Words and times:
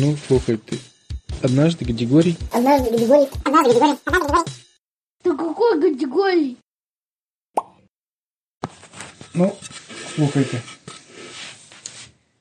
Ну, 0.00 0.16
слухай 0.28 0.56
ты. 0.56 0.78
Однажды 1.42 1.84
Гадигорий... 1.84 2.36
Однажды 2.52 2.90
Гадигорий... 2.90 3.28
Однажды 3.44 3.72
Гадигорий... 3.80 3.98
Однажды 4.04 4.28
Гадигорий... 4.28 4.52
Да 5.24 5.36
какой 5.36 5.80
Гадигорий? 5.80 6.58
Ну, 9.34 9.56
слухай 10.14 10.44
ты. 10.44 10.60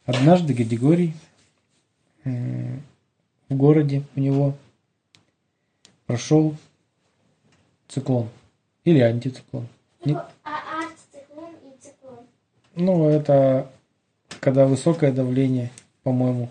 Однажды 0.06 0.54
Гадигорий 0.54 1.14
в 2.24 3.56
городе 3.56 4.04
у 4.16 4.20
него 4.20 4.55
прошел 6.05 6.55
циклон. 7.88 8.30
Или 8.84 9.00
антициклон. 9.00 9.68
Не- 10.05 10.14
А 10.44 10.82
антициклон 10.84 11.55
и 11.55 11.82
циклон. 11.82 12.20
Ну, 12.76 13.10
это 13.10 13.68
когда 14.42 14.68
высокое 14.68 15.11
давление, 15.11 15.71
по-моему, 16.04 16.50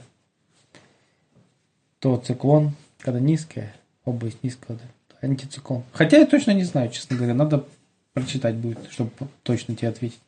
то 2.06 2.19
циклон, 2.19 2.70
когда 3.01 3.19
низкое, 3.19 3.74
область 4.05 4.45
низкого, 4.45 4.78
да, 4.78 5.16
антициклон. 5.27 5.83
Хотя 5.92 6.19
я 6.19 6.27
точно 6.27 6.52
не 6.52 6.62
знаю, 6.62 6.88
честно 6.88 7.16
говоря, 7.16 7.34
надо 7.34 7.65
прочитать 8.12 8.55
будет, 8.55 8.79
чтобы 8.92 9.10
точно 9.42 9.74
тебе 9.74 9.88
ответить. 9.88 10.20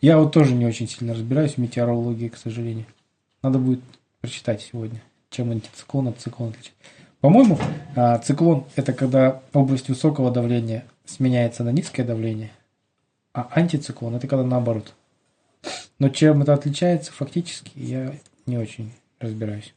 Я 0.00 0.16
вот 0.16 0.32
тоже 0.32 0.54
не 0.54 0.64
очень 0.64 0.88
сильно 0.88 1.12
разбираюсь 1.12 1.56
в 1.56 1.58
метеорологии, 1.58 2.28
к 2.28 2.38
сожалению. 2.38 2.86
Надо 3.42 3.58
будет 3.58 3.80
прочитать 4.22 4.62
сегодня, 4.62 5.02
чем 5.28 5.50
антициклон 5.50 6.08
от 6.08 6.18
циклона 6.18 6.52
отличается. 6.52 6.82
По-моему, 7.20 7.58
а, 7.94 8.16
циклон– 8.20 8.64
это 8.74 8.94
когда 8.94 9.42
область 9.52 9.90
высокого 9.90 10.30
давления 10.30 10.86
сменяется 11.04 11.62
на 11.62 11.72
низкое 11.72 12.06
давление, 12.06 12.52
а 13.34 13.50
антициклон– 13.50 14.14
это 14.16 14.28
когда 14.28 14.46
наоборот. 14.46 14.94
Но 15.98 16.08
чем 16.08 16.40
это 16.40 16.54
отличается 16.54 17.12
фактически, 17.12 17.72
я 17.74 18.14
не 18.46 18.56
очень 18.56 18.94
разбираюсь. 19.20 19.74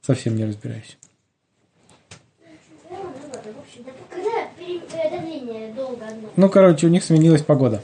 Совсем 0.00 0.36
не 0.36 0.44
разбираюсь. 0.44 0.98
Ну, 6.36 6.48
короче, 6.48 6.86
у 6.86 6.90
них 6.90 7.04
сменилась 7.04 7.42
погода. 7.42 7.82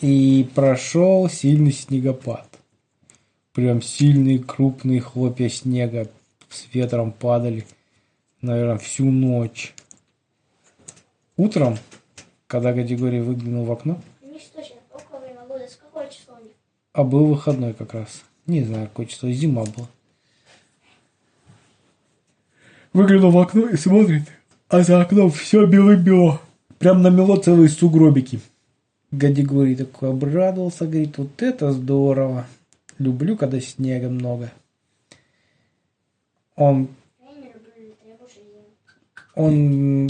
И 0.00 0.48
прошел 0.54 1.28
сильный 1.28 1.72
снегопад. 1.72 2.48
Прям 3.52 3.82
сильные 3.82 4.38
крупные 4.38 5.00
хлопья 5.00 5.48
снега 5.48 6.08
с 6.48 6.66
ветром 6.72 7.12
падали, 7.12 7.66
наверное, 8.40 8.78
всю 8.78 9.04
ночь. 9.04 9.74
Утром, 11.36 11.78
когда 12.46 12.72
Гадигорий 12.72 13.20
выглянул 13.20 13.64
в 13.64 13.72
окно, 13.72 14.00
а 16.92 17.04
был 17.04 17.26
выходной 17.26 17.74
как 17.74 17.94
раз. 17.94 18.22
Не 18.50 18.64
знаю, 18.64 18.88
какое 18.88 19.06
число, 19.06 19.30
зима 19.30 19.62
была. 19.62 19.88
Выглянул 22.92 23.30
в 23.30 23.38
окно 23.38 23.68
и 23.68 23.76
смотрит, 23.76 24.24
а 24.68 24.82
за 24.82 25.00
окном 25.00 25.30
все 25.30 25.66
бело-бело. 25.66 26.40
Прям 26.80 27.00
намело 27.00 27.36
целые 27.36 27.68
сугробики. 27.68 28.40
Гадигорий 29.12 29.76
такой 29.76 30.10
обрадовался, 30.10 30.88
говорит, 30.88 31.16
вот 31.16 31.40
это 31.40 31.70
здорово. 31.70 32.48
Люблю, 32.98 33.36
когда 33.36 33.60
снега 33.60 34.08
много. 34.08 34.50
Он, 36.56 36.88
он 39.36 40.08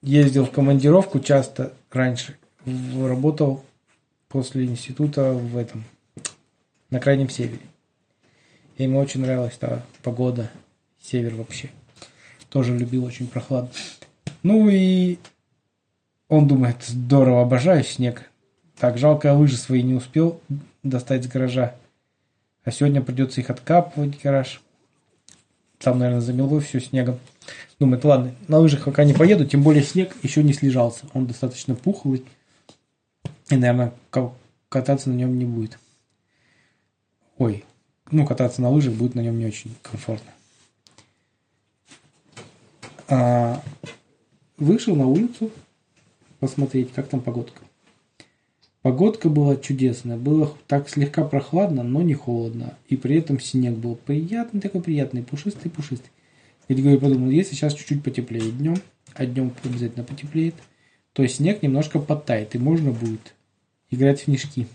ездил 0.00 0.46
в 0.46 0.50
командировку 0.50 1.20
часто 1.20 1.74
раньше. 1.90 2.38
Работал 2.64 3.66
после 4.28 4.64
института 4.64 5.34
в 5.34 5.58
этом, 5.58 5.84
на 6.90 7.00
крайнем 7.00 7.28
севере. 7.28 7.60
И 8.76 8.84
ему 8.84 8.98
очень 8.98 9.20
нравилась 9.20 9.56
та 9.58 9.84
погода, 10.02 10.50
север 11.02 11.34
вообще. 11.34 11.70
Тоже 12.50 12.76
любил 12.76 13.04
очень 13.04 13.26
прохладно. 13.26 13.70
Ну 14.42 14.68
и 14.68 15.18
он 16.28 16.46
думает, 16.46 16.76
здорово, 16.86 17.42
обожаю 17.42 17.84
снег. 17.84 18.30
Так, 18.78 18.98
жалко, 18.98 19.28
я 19.28 19.34
лыжи 19.34 19.56
свои 19.56 19.82
не 19.82 19.94
успел 19.94 20.40
достать 20.82 21.24
с 21.24 21.26
гаража. 21.26 21.74
А 22.64 22.70
сегодня 22.70 23.02
придется 23.02 23.40
их 23.40 23.50
откапывать, 23.50 24.20
гараж. 24.22 24.60
Там, 25.78 25.98
наверное, 25.98 26.20
замело 26.20 26.60
все 26.60 26.80
снегом. 26.80 27.18
Думает, 27.78 28.04
ладно, 28.04 28.34
на 28.46 28.58
лыжах 28.58 28.84
пока 28.84 29.04
не 29.04 29.14
поеду, 29.14 29.46
тем 29.46 29.62
более 29.62 29.82
снег 29.82 30.14
еще 30.22 30.42
не 30.42 30.52
слежался. 30.52 31.06
Он 31.14 31.26
достаточно 31.26 31.74
пухлый. 31.74 32.24
И, 33.48 33.56
наверное, 33.56 33.92
ка- 34.10 34.32
кататься 34.68 35.08
на 35.08 35.14
нем 35.14 35.38
не 35.38 35.44
будет. 35.44 35.78
Ой, 37.38 37.64
ну, 38.10 38.26
кататься 38.26 38.60
на 38.60 38.70
лыжах 38.70 38.94
будет 38.94 39.14
на 39.14 39.20
нем 39.20 39.38
не 39.38 39.46
очень 39.46 39.74
комфортно. 39.82 40.32
А, 43.08 43.62
вышел 44.56 44.96
на 44.96 45.06
улицу 45.06 45.50
посмотреть, 46.40 46.92
как 46.92 47.08
там 47.08 47.20
погодка. 47.20 47.62
Погодка 48.82 49.28
была 49.28 49.56
чудесная. 49.56 50.16
Было 50.16 50.52
так 50.66 50.88
слегка 50.88 51.24
прохладно, 51.24 51.82
но 51.82 52.02
не 52.02 52.14
холодно. 52.14 52.76
И 52.88 52.96
при 52.96 53.16
этом 53.16 53.40
снег 53.40 53.74
был 53.74 53.96
приятный, 53.96 54.60
такой 54.60 54.82
приятный, 54.82 55.22
пушистый-пушистый. 55.22 56.10
Я 56.68 56.76
говорю, 56.76 57.00
подумал, 57.00 57.30
если 57.30 57.54
сейчас 57.54 57.74
чуть-чуть 57.74 58.02
потеплее 58.04 58.50
днем, 58.50 58.76
а 59.14 59.26
днем 59.26 59.52
обязательно 59.64 60.04
потеплеет, 60.04 60.54
то 61.12 61.26
снег 61.26 61.62
немножко 61.62 61.98
подтает, 61.98 62.54
и 62.54 62.58
можно 62.58 62.92
будет 62.92 63.34
играть 63.90 64.20
в 64.20 64.24
снежки. 64.24 64.66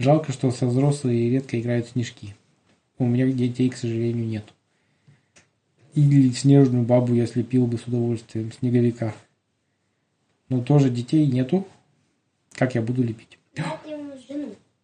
Жалко, 0.00 0.32
что 0.32 0.50
со 0.50 0.66
взрослые 0.66 1.28
редко 1.28 1.60
играют 1.60 1.86
в 1.86 1.90
снежки. 1.90 2.34
У 2.96 3.04
меня 3.04 3.30
детей, 3.30 3.68
к 3.68 3.76
сожалению, 3.76 4.26
нет. 4.26 4.44
Или 5.94 6.30
снежную 6.30 6.84
бабу 6.84 7.12
я 7.12 7.26
слепил 7.26 7.66
бы 7.66 7.76
с 7.76 7.84
удовольствием, 7.84 8.50
снеговика. 8.50 9.14
Но 10.48 10.62
тоже 10.62 10.88
детей 10.88 11.26
нету. 11.26 11.66
Как 12.52 12.74
я 12.76 12.80
буду 12.80 13.02
лепить? 13.02 13.38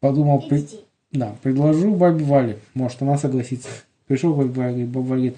Подумал, 0.00 0.42
при- 0.50 0.66
да, 1.12 1.34
предложу 1.42 1.94
бабе 1.94 2.22
Вале. 2.22 2.58
Может, 2.74 3.00
она 3.00 3.16
согласится. 3.16 3.70
Пришел 4.06 4.34
бабе 4.34 4.50
Вале, 4.50 4.72
говорит, 4.72 4.88
баба 4.90 5.06
Валя 5.06 5.20
говорит, 5.20 5.36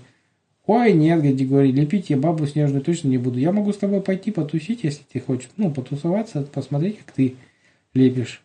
ой, 0.66 0.92
нет, 0.92 1.22
Гади, 1.22 1.44
говорит, 1.44 1.76
лепить 1.76 2.10
я 2.10 2.16
бабу 2.16 2.48
снежную 2.48 2.82
точно 2.82 3.06
не 3.06 3.18
буду. 3.18 3.38
Я 3.38 3.52
могу 3.52 3.72
с 3.72 3.76
тобой 3.76 4.00
пойти 4.00 4.32
потусить, 4.32 4.82
если 4.82 5.04
ты 5.04 5.20
хочешь. 5.20 5.50
Ну, 5.56 5.70
потусоваться, 5.70 6.42
посмотреть, 6.42 6.98
как 6.98 7.12
ты 7.12 7.36
лепишь. 7.94 8.42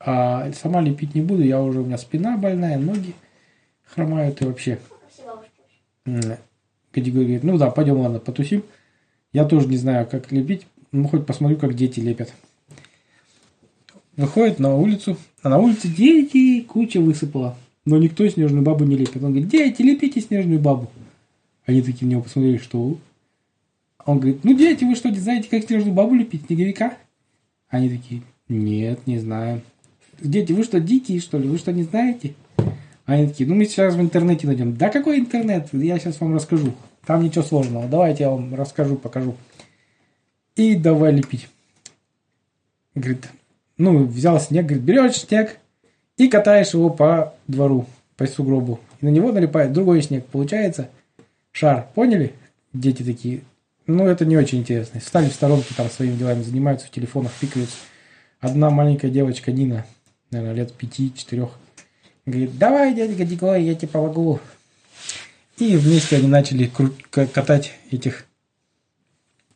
А 0.00 0.52
сама 0.52 0.80
лепить 0.80 1.14
не 1.14 1.20
буду, 1.20 1.42
я 1.42 1.60
уже, 1.60 1.80
у 1.80 1.84
меня 1.84 1.98
спина 1.98 2.36
больная, 2.36 2.78
ноги 2.78 3.14
хромают 3.84 4.40
и 4.40 4.44
вообще. 4.44 4.78
Гади 6.04 7.10
говорит, 7.10 7.42
ну 7.42 7.58
да, 7.58 7.70
пойдем, 7.70 7.98
ладно, 7.98 8.18
потусим. 8.18 8.62
Я 9.32 9.44
тоже 9.44 9.68
не 9.68 9.76
знаю, 9.76 10.06
как 10.06 10.32
лепить. 10.32 10.66
Ну, 10.90 11.06
хоть 11.06 11.26
посмотрю, 11.26 11.58
как 11.58 11.74
дети 11.74 12.00
лепят. 12.00 12.32
Выходит 14.16 14.58
на 14.58 14.74
улицу, 14.74 15.16
а 15.42 15.48
на 15.48 15.58
улице 15.58 15.88
дети 15.88 16.62
куча 16.62 16.98
высыпала. 17.00 17.56
Но 17.84 17.98
никто 17.98 18.26
снежную 18.28 18.62
бабу 18.62 18.84
не 18.84 18.96
лепит. 18.96 19.22
Он 19.22 19.32
говорит, 19.32 19.48
дети, 19.48 19.82
лепите 19.82 20.20
снежную 20.20 20.60
бабу. 20.60 20.90
Они 21.66 21.82
такие 21.82 22.06
в 22.06 22.10
него 22.10 22.22
посмотрели, 22.22 22.56
что? 22.56 22.98
Он 24.06 24.18
говорит, 24.18 24.42
ну, 24.44 24.56
дети, 24.56 24.84
вы 24.84 24.94
что, 24.94 25.10
не 25.10 25.18
знаете, 25.18 25.48
как 25.48 25.64
снежную 25.64 25.94
бабу 25.94 26.14
лепить, 26.14 26.46
снеговика? 26.46 26.96
Они 27.68 27.90
такие, 27.90 28.22
нет, 28.48 29.06
не 29.06 29.18
знаю. 29.18 29.60
Дети, 30.20 30.52
вы 30.52 30.64
что, 30.64 30.80
дикие, 30.80 31.20
что 31.20 31.38
ли? 31.38 31.48
Вы 31.48 31.58
что, 31.58 31.72
не 31.72 31.84
знаете? 31.84 32.34
Они 33.06 33.26
такие, 33.26 33.48
ну, 33.48 33.54
мы 33.54 33.64
сейчас 33.64 33.94
в 33.94 34.00
интернете 34.00 34.46
найдем. 34.46 34.76
Да 34.76 34.90
какой 34.90 35.18
интернет? 35.18 35.68
Я 35.72 35.98
сейчас 35.98 36.20
вам 36.20 36.34
расскажу. 36.34 36.74
Там 37.06 37.22
ничего 37.22 37.42
сложного. 37.42 37.88
Давайте 37.88 38.24
я 38.24 38.30
вам 38.30 38.54
расскажу, 38.54 38.96
покажу. 38.96 39.34
И 40.56 40.74
давай 40.74 41.12
лепить. 41.12 41.48
Говорит, 42.94 43.28
ну, 43.78 44.04
взял 44.04 44.40
снег, 44.40 44.66
говорит, 44.66 44.84
берешь 44.84 45.16
снег 45.16 45.58
и 46.16 46.28
катаешь 46.28 46.74
его 46.74 46.90
по 46.90 47.34
двору, 47.46 47.86
по 48.16 48.26
сугробу. 48.26 48.80
И 49.00 49.06
на 49.06 49.10
него 49.10 49.32
налипает 49.32 49.72
другой 49.72 50.02
снег. 50.02 50.26
Получается 50.26 50.90
шар. 51.52 51.86
Поняли? 51.94 52.34
Дети 52.74 53.02
такие, 53.02 53.40
ну, 53.86 54.06
это 54.06 54.26
не 54.26 54.36
очень 54.36 54.58
интересно. 54.58 55.00
Стали 55.00 55.30
в 55.30 55.32
сторонке, 55.32 55.74
там 55.74 55.88
своими 55.88 56.16
делами 56.16 56.42
занимаются, 56.42 56.86
в 56.86 56.90
телефонах 56.90 57.32
пикаются. 57.40 57.76
Одна 58.40 58.68
маленькая 58.68 59.10
девочка, 59.10 59.50
Нина, 59.50 59.86
наверное, 60.30 60.54
лет 60.54 60.74
пяти-четырех, 60.74 61.50
говорит, 62.26 62.58
давай, 62.58 62.94
дядя 62.94 63.24
Дикой, 63.24 63.64
я 63.64 63.74
тебе 63.74 63.88
помогу. 63.88 64.40
И 65.56 65.76
вместе 65.76 66.16
они 66.16 66.28
начали 66.28 66.70
кру- 66.70 67.26
катать 67.28 67.72
этих... 67.90 68.26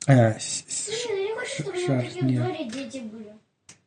а, 0.07 0.33
с- 0.39 0.65
с- 0.67 0.85
Слушай, 0.87 1.23
не 1.29 1.35
хочу, 1.37 1.63
чтобы 1.63 1.71
у 1.71 1.75
него 1.75 1.87
шар 1.87 2.03
такие 2.03 2.23
во 2.23 2.29
снега. 2.29 2.45
дворе 2.45 2.65
дети 2.71 2.99
были. 2.99 3.33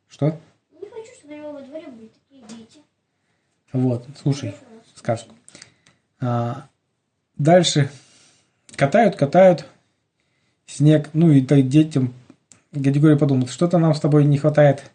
Что? 0.08 0.40
Не 0.80 0.88
хочу, 0.88 1.12
чтобы 1.18 1.34
у 1.34 1.36
него 1.36 1.52
во 1.52 1.60
дворе 1.62 1.86
были 1.88 2.08
такие 2.08 2.42
дети. 2.58 2.80
Вот, 3.72 4.06
слушай 4.22 4.54
сказку. 4.94 5.34
А, 6.20 6.68
дальше 7.36 7.90
катают, 8.76 9.16
катают 9.16 9.66
снег, 10.66 11.10
ну 11.12 11.30
и 11.32 11.42
так 11.44 11.68
детям. 11.68 12.14
Гадигорий 12.72 13.18
подумал, 13.18 13.46
что-то 13.48 13.76
нам 13.78 13.94
с 13.94 14.00
тобой 14.00 14.24
не 14.24 14.38
хватает 14.38 14.90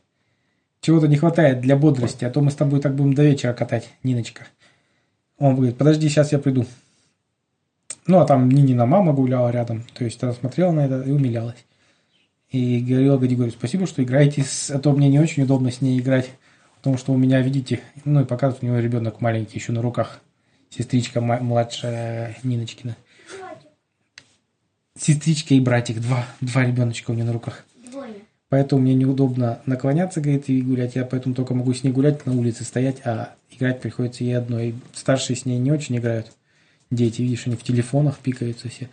чего-то 0.81 1.07
не 1.07 1.16
хватает 1.16 1.62
для 1.62 1.78
бодрости, 1.78 2.25
а 2.25 2.30
то 2.30 2.42
мы 2.42 2.51
с 2.51 2.56
тобой 2.56 2.81
так 2.81 2.95
будем 2.95 3.13
до 3.13 3.24
вечера 3.24 3.54
катать, 3.54 3.89
Ниночка. 4.04 4.48
Он 5.38 5.56
говорит, 5.56 5.78
подожди, 5.78 6.10
сейчас 6.10 6.31
я 6.31 6.39
приду. 6.39 6.66
Ну, 8.07 8.19
а 8.19 8.25
там 8.25 8.50
Нинина 8.50 8.86
мама 8.86 9.13
гуляла 9.13 9.50
рядом, 9.50 9.83
то 9.94 10.04
есть 10.04 10.22
она 10.24 10.33
смотрела 10.33 10.72
на 10.72 10.86
это 10.86 11.01
и 11.01 11.12
умилялась. 11.12 11.66
И 12.50 12.81
говорила 12.81 13.18
Гадигорию, 13.18 13.54
спасибо, 13.54 13.86
что 13.88 14.04
играете, 14.04 14.44
с... 14.44 14.72
а 14.72 14.80
то 14.80 14.92
мне 14.92 15.07
не 15.07 15.19
очень 15.19 15.44
удобно 15.44 15.72
с 15.72 15.81
ней 15.81 16.00
играть, 16.00 16.31
потому 16.78 16.98
что 16.98 17.13
у 17.13 17.18
меня, 17.18 17.39
видите, 17.42 17.80
ну 18.04 18.22
и 18.22 18.25
показывает, 18.25 18.63
у 18.63 18.66
него 18.66 18.80
ребенок 18.80 19.22
маленький 19.22 19.57
еще 19.57 19.72
на 19.72 19.81
руках, 19.81 20.19
сестричка 20.69 21.22
младшая 21.22 22.38
Ниночкина. 22.44 22.98
Сестричка 25.00 25.54
и 25.54 25.62
братик, 25.62 26.01
два, 26.01 26.25
два 26.42 26.66
ребеночка 26.66 27.12
у 27.12 27.13
меня 27.13 27.24
на 27.24 27.34
руках. 27.34 27.66
Поэтому 28.51 28.81
мне 28.81 28.94
неудобно 28.95 29.62
наклоняться, 29.65 30.19
говорит, 30.19 30.50
и 30.50 30.62
гулять. 30.62 30.95
Я 30.95 31.06
поэтому 31.06 31.33
только 31.33 31.53
могу 31.53 31.74
с 31.74 31.86
ней 31.86 31.92
гулять, 31.92 32.25
на 32.25 32.38
улице 32.38 32.65
стоять, 32.65 32.98
а 33.06 33.33
играть 33.50 33.80
приходится 33.80 34.25
ей 34.25 34.38
одной. 34.38 34.75
Старшие 34.92 35.38
с 35.38 35.45
ней 35.45 35.57
не 35.57 35.71
очень 35.71 35.98
играют. 35.98 36.33
Дети, 36.89 37.21
видишь, 37.21 37.48
они 37.48 37.56
в 37.56 37.63
телефонах 37.63 38.19
пикаются 38.19 38.68
все. 38.68 38.89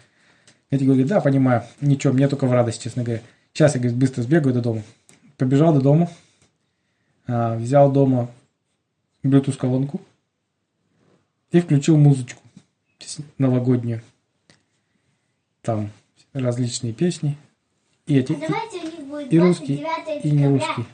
Я 0.70 0.78
тебе 0.78 0.90
говорю, 0.90 1.08
да, 1.08 1.20
понимаю, 1.20 1.64
ничего, 1.80 2.12
мне 2.12 2.28
только 2.28 2.46
в 2.46 2.52
радость, 2.52 2.80
честно 2.80 3.02
говоря. 3.02 3.20
Сейчас 3.52 3.74
я, 3.74 3.80
говорит, 3.80 3.98
быстро 3.98 4.22
сбегаю 4.22 4.54
до 4.54 4.62
дома. 4.62 4.84
Побежал 5.36 5.74
до 5.74 5.80
дома, 5.80 6.08
а, 7.26 7.56
взял 7.56 7.90
дома 7.90 8.30
Bluetooth-колонку 9.24 10.00
и 11.50 11.58
включил 11.58 11.96
музычку 11.96 12.40
новогоднюю. 13.38 14.02
Там 15.62 15.90
различные 16.32 16.92
песни. 16.92 17.36
И 18.06 18.16
эти, 18.16 18.34
А 18.34 18.38
давайте 18.38 18.87
будет 19.18 19.32
и 19.32 19.38
русский, 19.38 19.76
29 19.76 20.24
и 20.24 20.30
не 20.30 20.46
русский. 20.48 20.84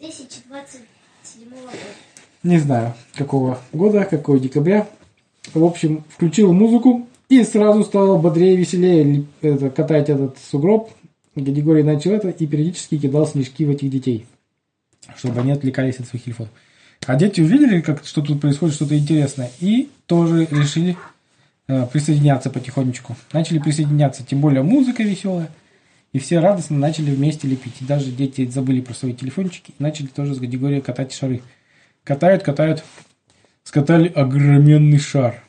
2027 0.00 1.50
года. 1.50 1.72
Не 2.42 2.58
знаю, 2.58 2.94
какого 3.14 3.58
года, 3.72 4.04
какого 4.04 4.38
декабря. 4.38 4.86
В 5.52 5.64
общем, 5.64 6.04
включил 6.08 6.52
музыку 6.52 7.06
и 7.28 7.42
сразу 7.42 7.84
стало 7.84 8.18
бодрее, 8.18 8.56
веселее 8.56 9.24
это, 9.40 9.70
катать 9.70 10.08
этот 10.08 10.38
сугроб. 10.38 10.90
Григорий 11.34 11.82
начал 11.82 12.12
это 12.12 12.28
и 12.28 12.46
периодически 12.46 12.98
кидал 12.98 13.26
снежки 13.26 13.64
в 13.64 13.70
этих 13.70 13.90
детей, 13.90 14.26
чтобы 15.16 15.40
они 15.40 15.50
отвлекались 15.50 15.98
от 15.98 16.06
своих 16.06 16.24
телефонов. 16.24 16.52
А 17.06 17.16
дети 17.16 17.40
увидели, 17.40 17.80
как, 17.80 18.04
что 18.04 18.22
тут 18.22 18.40
происходит 18.40 18.76
что-то 18.76 18.96
интересное, 18.96 19.50
и 19.60 19.90
тоже 20.06 20.46
решили 20.50 20.96
э, 21.66 21.86
присоединяться 21.86 22.50
потихонечку. 22.50 23.16
Начали 23.32 23.58
присоединяться, 23.58 24.24
тем 24.24 24.40
более 24.40 24.62
музыка 24.62 25.02
веселая. 25.02 25.50
И 26.14 26.20
все 26.20 26.38
радостно 26.38 26.78
начали 26.78 27.10
вместе 27.10 27.48
лепить. 27.48 27.82
И 27.82 27.84
даже 27.84 28.12
дети 28.12 28.46
забыли 28.46 28.80
про 28.80 28.94
свои 28.94 29.12
телефончики 29.12 29.72
и 29.72 29.82
начали 29.82 30.06
тоже 30.06 30.34
с 30.34 30.38
Гадигория 30.38 30.80
катать 30.80 31.12
шары. 31.12 31.42
Катают, 32.04 32.44
катают. 32.44 32.84
Скатали 33.64 34.08
огроменный 34.08 34.98
шар. 34.98 35.42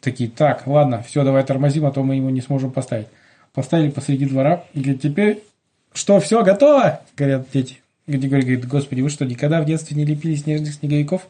Такие, 0.00 0.28
так, 0.28 0.66
ладно, 0.66 1.02
все, 1.02 1.24
давай 1.24 1.44
тормозим, 1.44 1.86
а 1.86 1.92
то 1.92 2.02
мы 2.02 2.16
его 2.16 2.28
не 2.28 2.42
сможем 2.42 2.72
поставить. 2.72 3.06
Поставили 3.54 3.90
посреди 3.90 4.26
двора. 4.26 4.64
И 4.74 4.80
говорят, 4.80 5.00
теперь 5.00 5.42
что, 5.94 6.20
все, 6.20 6.44
готово? 6.44 7.00
Говорят 7.16 7.48
дети. 7.50 7.78
Григорий 8.06 8.42
говорит, 8.42 8.68
господи, 8.68 9.00
вы 9.00 9.08
что, 9.08 9.24
никогда 9.24 9.62
в 9.62 9.64
детстве 9.64 9.96
не 9.96 10.04
лепили 10.04 10.34
снежных 10.34 10.74
снеговиков? 10.74 11.26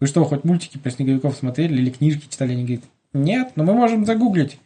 Вы 0.00 0.08
что, 0.08 0.24
хоть 0.24 0.42
мультики 0.42 0.78
про 0.78 0.90
снеговиков 0.90 1.36
смотрели 1.36 1.74
или 1.74 1.90
книжки 1.90 2.26
читали? 2.28 2.52
Они 2.52 2.64
говорят, 2.64 2.84
нет, 3.12 3.52
но 3.54 3.62
мы 3.62 3.74
можем 3.74 4.04
загуглить. 4.04 4.58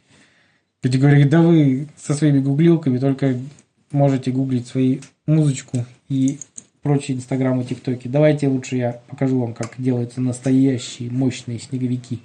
Григорий 0.82 1.12
говорит, 1.24 1.30
да 1.30 1.42
вы 1.42 1.86
со 1.96 2.14
своими 2.14 2.40
гуглилками 2.40 2.98
только 2.98 3.36
можете 3.92 4.32
гуглить 4.32 4.66
свои 4.66 4.98
музычку 5.26 5.84
и 6.08 6.38
прочие 6.82 7.16
инстаграмы, 7.16 7.64
тиктоки. 7.64 8.08
Давайте 8.08 8.48
лучше 8.48 8.76
я 8.76 9.00
покажу 9.08 9.38
вам, 9.38 9.54
как 9.54 9.74
делаются 9.78 10.20
настоящие 10.20 11.10
мощные 11.10 11.60
снеговики, 11.60 12.18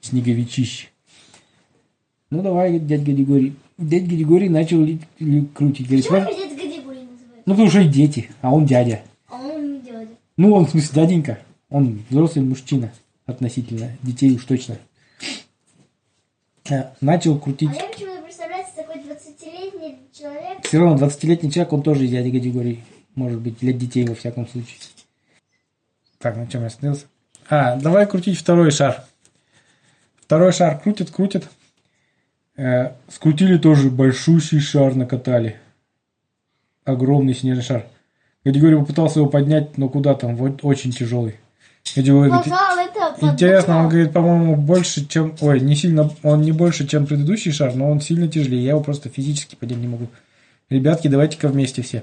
снеговичищи. 0.00 0.88
Ну 2.30 2.42
давай, 2.42 2.78
дядь 2.78 3.02
Григорий. 3.02 3.54
Дядь 3.76 4.04
Григорий 4.04 4.48
начал 4.48 4.82
ли- 4.82 5.00
ли- 5.18 5.46
крутить. 5.54 5.86
Говорит, 5.86 6.06
Почему 6.08 6.26
дед 6.30 6.58
Гадигорий 6.58 7.00
называют? 7.02 7.46
ну 7.46 7.52
потому 7.52 7.70
что 7.70 7.80
и 7.80 7.88
дети, 7.88 8.30
а 8.40 8.52
он 8.52 8.64
дядя. 8.66 9.02
А 9.28 9.36
он 9.36 9.74
не 9.74 9.80
дядя. 9.80 10.08
Ну 10.36 10.52
он 10.54 10.66
в 10.66 10.70
смысле 10.70 10.90
дяденька. 10.94 11.38
Он 11.68 12.00
взрослый 12.08 12.44
мужчина 12.44 12.90
относительно 13.26 13.90
детей 14.02 14.34
уж 14.34 14.44
точно. 14.44 14.78
Э, 16.70 16.90
Начал 17.00 17.38
крутить. 17.38 17.70
А 17.70 17.74
я 17.74 17.88
почему-то 17.88 18.22
представляю 18.22 18.64
такой 18.74 18.96
20-летний 18.96 19.98
человек. 20.12 20.58
Все 20.62 20.78
равно 20.78 21.06
20-летний 21.06 21.50
человек, 21.50 21.72
он 21.72 21.82
тоже 21.82 22.04
из 22.04 22.10
дяди 22.10 22.30
категории. 22.30 22.84
Может 23.14 23.40
быть, 23.40 23.58
для 23.58 23.72
детей 23.72 24.06
во 24.06 24.14
всяком 24.14 24.46
случае. 24.46 24.78
Так, 26.18 26.36
на 26.36 26.46
чем 26.46 26.62
я 26.62 26.66
остановился? 26.66 27.06
А, 27.48 27.76
давай 27.76 28.06
крутить 28.06 28.38
второй 28.38 28.70
шар. 28.70 29.04
Второй 30.20 30.52
шар 30.52 30.78
крутит, 30.78 31.10
крутит. 31.10 31.48
Э, 32.56 32.92
скрутили 33.08 33.56
тоже 33.56 33.90
большущий 33.90 34.60
шар 34.60 34.94
накатали. 34.94 35.56
Огромный 36.84 37.34
снежный 37.34 37.62
шар. 37.62 37.86
Гадигорий 38.44 38.78
попытался 38.78 39.20
его 39.20 39.28
поднять, 39.28 39.78
но 39.78 39.88
куда 39.88 40.14
там, 40.14 40.36
вот 40.36 40.60
очень 40.62 40.90
тяжелый. 40.90 41.36
Гадигорий 41.96 42.30
говорит, 42.30 42.52
Вокал 42.52 42.78
это 42.78 43.20
под 43.20 43.32
Интересно, 43.32 43.78
он 43.78 43.88
говорит, 43.88 44.12
по-моему, 44.12 44.56
больше, 44.56 45.06
чем... 45.06 45.34
Ой, 45.40 45.60
не 45.60 45.74
сильно... 45.74 46.10
Он 46.22 46.42
не 46.42 46.52
больше, 46.52 46.86
чем 46.86 47.06
предыдущий 47.06 47.52
шар, 47.52 47.74
но 47.74 47.90
он 47.90 48.00
сильно 48.00 48.28
тяжелее. 48.28 48.62
Я 48.62 48.70
его 48.70 48.80
просто 48.80 49.08
физически 49.08 49.54
поднять 49.54 49.78
не 49.78 49.88
могу. 49.88 50.08
Ребятки, 50.70 51.08
давайте-ка 51.08 51.48
вместе 51.48 51.82
все. 51.82 52.02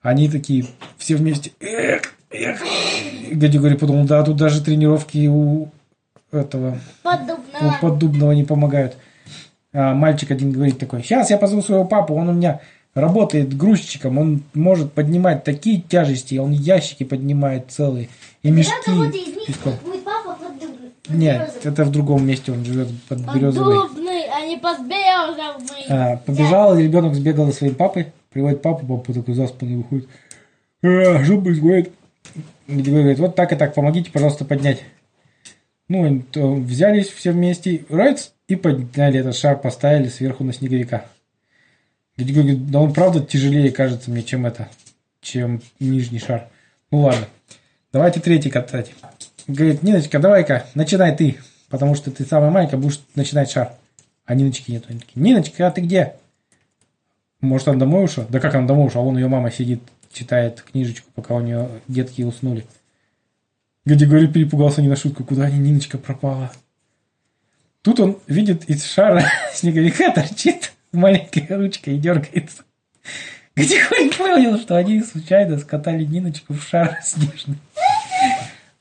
Они 0.00 0.28
такие, 0.28 0.66
все 0.98 1.16
вместе. 1.16 1.52
Эх, 1.60 2.02
эх. 2.30 2.60
Дядя 3.32 3.58
говорит, 3.58 3.78
подумал, 3.78 4.04
да, 4.04 4.22
тут 4.22 4.36
даже 4.36 4.62
тренировки 4.62 5.26
у 5.28 5.70
этого, 6.32 6.78
у 7.02 7.04
Поддубного. 7.04 7.78
поддубного 7.80 8.32
не 8.32 8.44
помогают. 8.44 8.96
А 9.72 9.94
мальчик 9.94 10.30
один 10.30 10.52
говорит 10.52 10.78
такой, 10.78 11.02
сейчас 11.02 11.30
я 11.30 11.38
позову 11.38 11.62
своего 11.62 11.84
папу, 11.84 12.14
он 12.14 12.28
у 12.28 12.32
меня 12.32 12.60
работает 12.94 13.56
грузчиком, 13.56 14.18
он 14.18 14.42
может 14.54 14.92
поднимать 14.92 15.44
такие 15.44 15.80
тяжести, 15.80 16.36
он 16.36 16.52
ящики 16.52 17.04
поднимает 17.04 17.70
целые, 17.70 18.08
и 18.42 18.50
мешки. 18.50 18.72
Когда 18.84 19.00
кого-то 19.00 19.16
из 19.16 19.36
них 19.36 19.46
песком». 19.46 19.74
будет 19.84 20.04
папа 20.04 20.34
поддубный. 20.34 20.92
Нет, 21.08 21.60
это 21.62 21.84
в 21.84 21.90
другом 21.90 22.26
месте 22.26 22.52
он 22.52 22.64
живет 22.64 22.88
под 23.08 23.18
березовой. 23.34 23.88
Поддубный, 23.88 24.24
а 24.28 24.46
не 24.46 24.56
подберезовый. 24.56 25.84
А, 25.88 26.16
побежал, 26.16 26.78
и 26.78 26.82
ребенок 26.82 27.14
сбегал 27.14 27.46
за 27.46 27.52
своим 27.52 27.74
папой, 27.74 28.12
приводит 28.30 28.62
папу, 28.62 28.86
папа 28.86 29.12
такой 29.12 29.34
заспанный 29.34 29.76
выходит. 29.76 30.08
А, 30.82 31.24
что 31.24 31.40
происходит? 31.40 31.92
И 32.68 32.82
говорит, 32.82 33.18
вот 33.18 33.34
так 33.34 33.52
и 33.52 33.56
так, 33.56 33.74
помогите, 33.74 34.10
пожалуйста, 34.10 34.44
поднять. 34.44 34.82
Ну, 35.88 36.24
взялись 36.60 37.08
все 37.08 37.32
вместе, 37.32 37.84
райц, 37.90 38.32
и 38.48 38.56
подняли 38.56 39.20
этот 39.20 39.36
шар, 39.36 39.58
поставили 39.58 40.08
сверху 40.08 40.44
на 40.44 40.52
снеговика. 40.52 41.06
Дядя 42.16 42.32
говорит, 42.34 42.70
да 42.70 42.80
он 42.80 42.92
правда 42.92 43.20
тяжелее 43.20 43.70
кажется 43.70 44.10
мне, 44.10 44.22
чем 44.22 44.46
это, 44.46 44.68
чем 45.20 45.60
нижний 45.80 46.18
шар. 46.18 46.48
Ну 46.90 47.00
ладно, 47.00 47.26
давайте 47.92 48.20
третий 48.20 48.50
катать. 48.50 48.92
Говорит, 49.46 49.82
Ниночка, 49.82 50.18
давай-ка, 50.18 50.66
начинай 50.74 51.16
ты, 51.16 51.38
потому 51.68 51.94
что 51.94 52.10
ты 52.10 52.24
самая 52.24 52.50
маленькая, 52.50 52.76
будешь 52.76 53.00
начинать 53.14 53.50
шар. 53.50 53.72
А 54.24 54.34
Ниночки 54.34 54.70
нет. 54.70 54.84
Ниночка, 55.14 55.66
а 55.66 55.70
ты 55.70 55.80
где? 55.80 56.14
Может, 57.40 57.68
она 57.68 57.78
домой 57.78 58.04
ушла? 58.04 58.24
Да 58.28 58.40
как 58.40 58.54
она 58.54 58.66
домой 58.66 58.86
ушла? 58.86 59.02
Вон 59.02 59.16
ее 59.16 59.28
мама 59.28 59.50
сидит, 59.50 59.82
читает 60.12 60.62
книжечку, 60.62 61.10
пока 61.14 61.34
у 61.34 61.40
нее 61.40 61.68
детки 61.88 62.22
уснули. 62.22 62.66
Гадя 63.84 64.06
говорит, 64.06 64.32
перепугался 64.32 64.80
не 64.80 64.88
на 64.88 64.96
шутку, 64.96 65.24
куда 65.24 65.44
они, 65.44 65.58
Ниночка 65.58 65.98
пропала. 65.98 66.52
Тут 67.82 67.98
он 67.98 68.18
видит 68.28 68.68
из 68.70 68.84
шара 68.84 69.24
снеговика 69.54 70.12
торчит 70.12 70.72
маленькая 70.92 71.56
ручка 71.56 71.90
и 71.90 71.98
дергается. 71.98 72.62
Гадигорий 73.56 74.10
понял, 74.16 74.58
что 74.58 74.76
они 74.76 75.02
случайно 75.02 75.58
скатали 75.58 76.04
Ниночку 76.04 76.54
в 76.54 76.62
шар 76.62 76.98
снежный. 77.04 77.56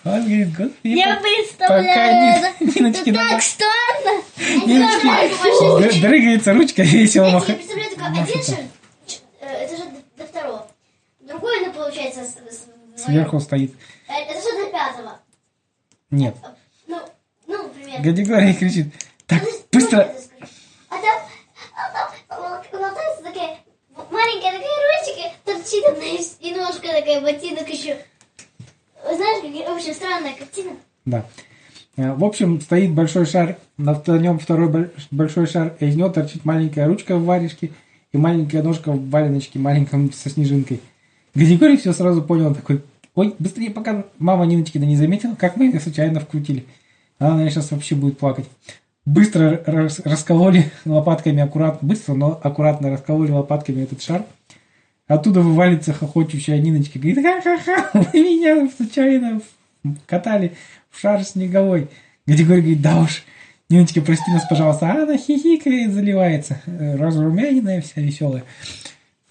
Он 0.03 0.19
говорит, 0.21 0.47
господи, 0.57 0.87
Я 0.87 1.15
пока 1.15 1.21
представляю. 1.21 2.53
Ни- 2.59 2.79
Ниночки 2.79 3.09
это 3.09 3.19
дома- 3.19 3.29
так 3.29 3.41
странно. 3.43 4.23
Ниночки 4.65 6.01
дрыгается 6.01 6.53
ручка, 6.53 6.81
весело 6.83 7.25
Я 7.25 7.29
себе 7.29 7.39
махает. 7.39 7.57
представляю, 7.59 8.23
один 8.23 8.43
шар, 8.43 8.59
э, 9.41 9.45
это 9.45 9.77
же 9.77 9.83
до- 10.17 10.25
второго. 10.25 10.67
Другой, 11.19 11.65
ну, 11.67 11.73
получается, 11.73 12.21
Сверху 12.97 13.39
стоит. 13.39 13.73
Э, 14.07 14.13
Это 14.27 14.33
же 14.41 14.65
до 14.65 14.71
пятого. 14.71 15.19
Нет. 16.09 16.35
Ну, 16.87 16.99
ну, 17.47 17.69
примерно. 17.69 18.03
Гадигорий 18.03 18.53
кричит, 18.53 18.87
так, 19.27 19.41
быстро, 19.71 20.11
маленькая 24.21 24.51
такая 24.59 24.77
ручка, 24.91 25.31
торчит 25.45 25.83
одна 25.85 26.05
и 26.41 26.51
ножка 26.53 26.87
такая, 26.87 27.21
ботинок 27.21 27.67
еще. 27.69 27.97
Знаешь, 29.03 29.43
как, 29.43 29.65
в 29.65 29.93
странная 29.93 30.33
картина. 30.33 30.71
Да. 31.05 31.25
Э, 31.97 32.13
В 32.13 32.23
общем, 32.23 32.61
стоит 32.61 32.91
большой 32.91 33.25
шар, 33.25 33.57
на 33.77 33.99
нем 34.17 34.39
второй 34.39 34.69
боль- 34.69 34.91
большой 35.09 35.47
шар, 35.47 35.75
и 35.79 35.87
из 35.87 35.95
него 35.95 36.09
торчит 36.09 36.45
маленькая 36.45 36.87
ручка 36.87 37.17
в 37.17 37.25
варежке 37.25 37.71
и 38.13 38.17
маленькая 38.17 38.61
ножка 38.61 38.91
в 38.91 39.09
валеночке, 39.09 39.57
маленьком 39.59 40.11
со 40.13 40.29
снежинкой. 40.29 40.81
Григорий 41.33 41.77
все 41.77 41.93
сразу 41.93 42.21
понял, 42.21 42.47
он 42.47 42.55
такой, 42.55 42.81
ой, 43.15 43.33
быстрее, 43.39 43.71
пока 43.71 44.05
мама 44.19 44.45
Ниночки 44.45 44.77
да 44.77 44.85
не 44.85 44.97
заметила, 44.97 45.33
как 45.35 45.55
мы 45.55 45.65
ее 45.65 45.79
случайно 45.79 46.19
вкрутили. 46.19 46.65
Она, 47.19 47.31
наверное, 47.31 47.51
сейчас 47.51 47.71
вообще 47.71 47.95
будет 47.95 48.17
плакать. 48.19 48.45
Быстро 49.05 49.61
рас- 49.65 49.99
раскололи 50.03 50.71
лопатками 50.85 51.41
аккуратно, 51.41 51.87
быстро, 51.87 52.13
но 52.13 52.39
аккуратно 52.43 52.89
раскололи 52.91 53.31
лопатками 53.31 53.81
этот 53.83 54.01
шар. 54.01 54.23
Оттуда 55.07 55.41
вывалится 55.41 55.91
хохочущая 55.91 56.59
Ниночка. 56.59 56.99
Говорит, 56.99 57.23
ха-ха-ха, 57.23 57.89
вы 57.93 58.19
меня 58.19 58.69
случайно 58.69 59.41
катали 60.05 60.53
в 60.91 60.99
шар 61.01 61.23
снеговой. 61.23 61.87
Григорий 62.27 62.61
говорит, 62.61 62.81
да 62.81 63.01
уж, 63.01 63.23
Ниночка, 63.69 64.01
прости 64.01 64.29
нас, 64.31 64.45
пожалуйста. 64.47 64.91
А 64.91 65.03
она 65.03 65.17
хихикает, 65.17 65.93
заливается. 65.93 66.61
э, 66.67 66.95
Разрумяненная 66.95 67.81
вся 67.81 68.01
веселая. 68.01 68.43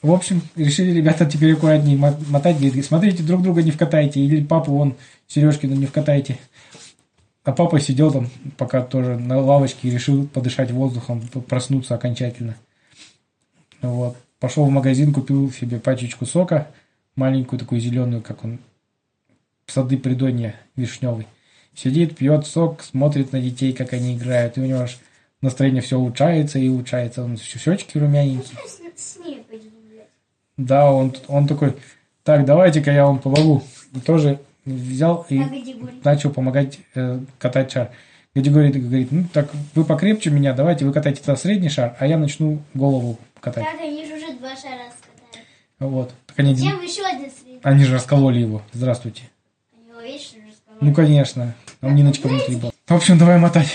В 0.02 0.10
общем, 0.12 0.40
решили 0.56 0.92
ребята 0.92 1.26
теперь 1.26 1.52
аккуратнее 1.52 1.96
мо- 1.96 2.18
мотать. 2.28 2.58
Говорит, 2.58 2.84
смотрите, 2.84 3.22
друг 3.22 3.42
друга 3.42 3.62
не 3.62 3.70
вкатайте. 3.70 4.18
Или 4.20 4.42
папу 4.42 4.72
вон, 4.72 4.96
Сережкину 5.28 5.76
не 5.76 5.86
вкатайте. 5.86 6.38
А 7.50 7.52
папа 7.52 7.80
сидел 7.80 8.12
там 8.12 8.28
пока 8.56 8.80
тоже 8.80 9.18
на 9.18 9.40
лавочке 9.40 9.88
и 9.88 9.90
решил 9.90 10.24
подышать 10.28 10.70
воздухом, 10.70 11.20
проснуться 11.48 11.96
окончательно. 11.96 12.54
Вот. 13.82 14.16
Пошел 14.38 14.64
в 14.66 14.70
магазин, 14.70 15.12
купил 15.12 15.50
себе 15.50 15.80
пачечку 15.80 16.26
сока, 16.26 16.68
маленькую 17.16 17.58
такую 17.58 17.80
зеленую, 17.80 18.22
как 18.22 18.44
он, 18.44 18.60
сады 19.66 19.98
придонья 19.98 20.54
вишневый. 20.76 21.26
Сидит, 21.74 22.16
пьет 22.16 22.46
сок, 22.46 22.82
смотрит 22.84 23.32
на 23.32 23.40
детей, 23.40 23.72
как 23.72 23.94
они 23.94 24.16
играют, 24.16 24.56
и 24.56 24.60
у 24.60 24.66
него 24.66 24.82
аж 24.82 25.00
настроение 25.42 25.82
все 25.82 25.98
улучшается 25.98 26.60
и 26.60 26.68
улучшается. 26.68 27.24
Он 27.24 27.36
щечки 27.36 27.98
румяненькие. 27.98 28.60
Да, 30.56 30.92
он, 30.92 31.16
он 31.26 31.48
такой, 31.48 31.74
так, 32.22 32.44
давайте-ка 32.44 32.92
я 32.92 33.06
вам 33.06 33.18
помогу. 33.18 33.64
И 33.92 33.98
тоже 33.98 34.38
взял 34.72 35.26
и 35.28 35.38
А 35.40 35.48
начал 36.04 36.30
помогать 36.30 36.78
э, 36.94 37.20
катать 37.38 37.72
шар. 37.72 37.90
Григорий 38.34 38.70
говорит, 38.72 39.10
ну 39.10 39.24
так 39.32 39.50
вы 39.74 39.84
покрепче 39.84 40.30
меня, 40.30 40.52
давайте 40.52 40.84
вы 40.84 40.92
катайте 40.92 41.18
тогда 41.20 41.36
средний 41.36 41.68
шар, 41.68 41.96
а 41.98 42.06
я 42.06 42.16
начну 42.16 42.62
голову 42.74 43.18
катать. 43.40 43.64
Так, 43.64 43.80
они 43.80 44.06
же 44.06 44.14
уже 44.14 44.32
два 44.38 44.50
шара 44.50 44.84
скатали. 44.96 45.44
Вот. 45.80 46.12
Так 46.26 46.38
они, 46.38 46.56
Чем 46.56 46.80
еще 46.80 47.02
один 47.04 47.28
средний? 47.30 47.60
они 47.62 47.84
же 47.84 47.94
раскололи 47.94 48.38
его. 48.40 48.62
Здравствуйте. 48.72 49.22
Они 49.72 49.88
его, 49.88 49.98
уже 50.18 50.18
сказали. 50.54 50.78
Ну, 50.80 50.94
конечно. 50.94 51.54
Там 51.80 51.94
Ниночка 51.94 52.28
внутри 52.28 52.56
была. 52.56 52.70
В 52.86 52.94
общем, 52.94 53.18
давай 53.18 53.38
мотать. 53.38 53.68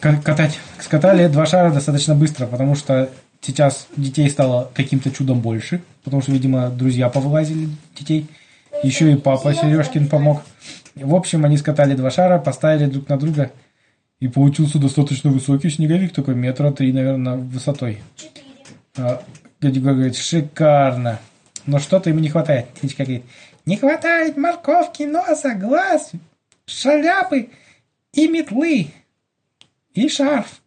Ка- 0.00 0.20
Катать. 0.22 0.58
Скатали 0.80 1.28
два 1.28 1.46
шара 1.46 1.72
достаточно 1.72 2.14
быстро, 2.14 2.46
потому 2.46 2.74
что 2.74 3.08
сейчас 3.40 3.86
детей 3.96 4.28
стало 4.28 4.70
каким-то 4.74 5.10
чудом 5.10 5.40
больше. 5.40 5.80
Потому 6.04 6.20
что, 6.22 6.32
видимо, 6.32 6.68
друзья 6.68 7.08
повылазили 7.08 7.68
детей. 7.98 8.26
Еще 8.82 9.12
и 9.12 9.16
папа 9.16 9.54
Сережкин 9.54 10.08
помог. 10.08 10.42
В 10.94 11.14
общем, 11.14 11.44
они 11.44 11.56
скатали 11.56 11.94
два 11.94 12.10
шара, 12.10 12.38
поставили 12.38 12.86
друг 12.86 13.08
на 13.08 13.18
друга. 13.18 13.50
И 14.18 14.28
получился 14.28 14.78
достаточно 14.78 15.30
высокий 15.30 15.68
снеговик, 15.68 16.14
такой 16.14 16.34
метра 16.34 16.70
три, 16.70 16.92
наверное, 16.92 17.36
высотой. 17.36 17.98
Четыре. 18.16 18.46
А, 18.96 19.22
Дядя 19.60 19.80
говорит, 19.80 20.16
шикарно. 20.16 21.18
Но 21.66 21.78
что-то 21.78 22.10
ему 22.10 22.20
не 22.20 22.28
хватает. 22.28 22.68
Птичка 22.68 23.04
говорит, 23.04 23.24
не 23.66 23.76
хватает 23.76 24.36
морковки, 24.36 25.02
носа, 25.02 25.54
глаз, 25.54 26.12
шляпы 26.66 27.50
и 28.12 28.28
метлы. 28.28 28.88
И 29.92 30.08
шарф. 30.08 30.62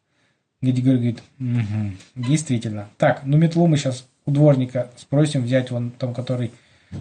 Дядя 0.62 0.82
говорит, 0.82 1.24
«Мгм, 1.38 1.98
действительно. 2.16 2.90
Так, 2.98 3.22
ну 3.24 3.38
метлу 3.38 3.68
мы 3.68 3.78
сейчас 3.78 4.06
у 4.26 4.32
дворника 4.32 4.90
спросим 4.98 5.44
взять, 5.44 5.72
вон 5.72 5.92
там, 5.92 6.14
который... 6.14 6.52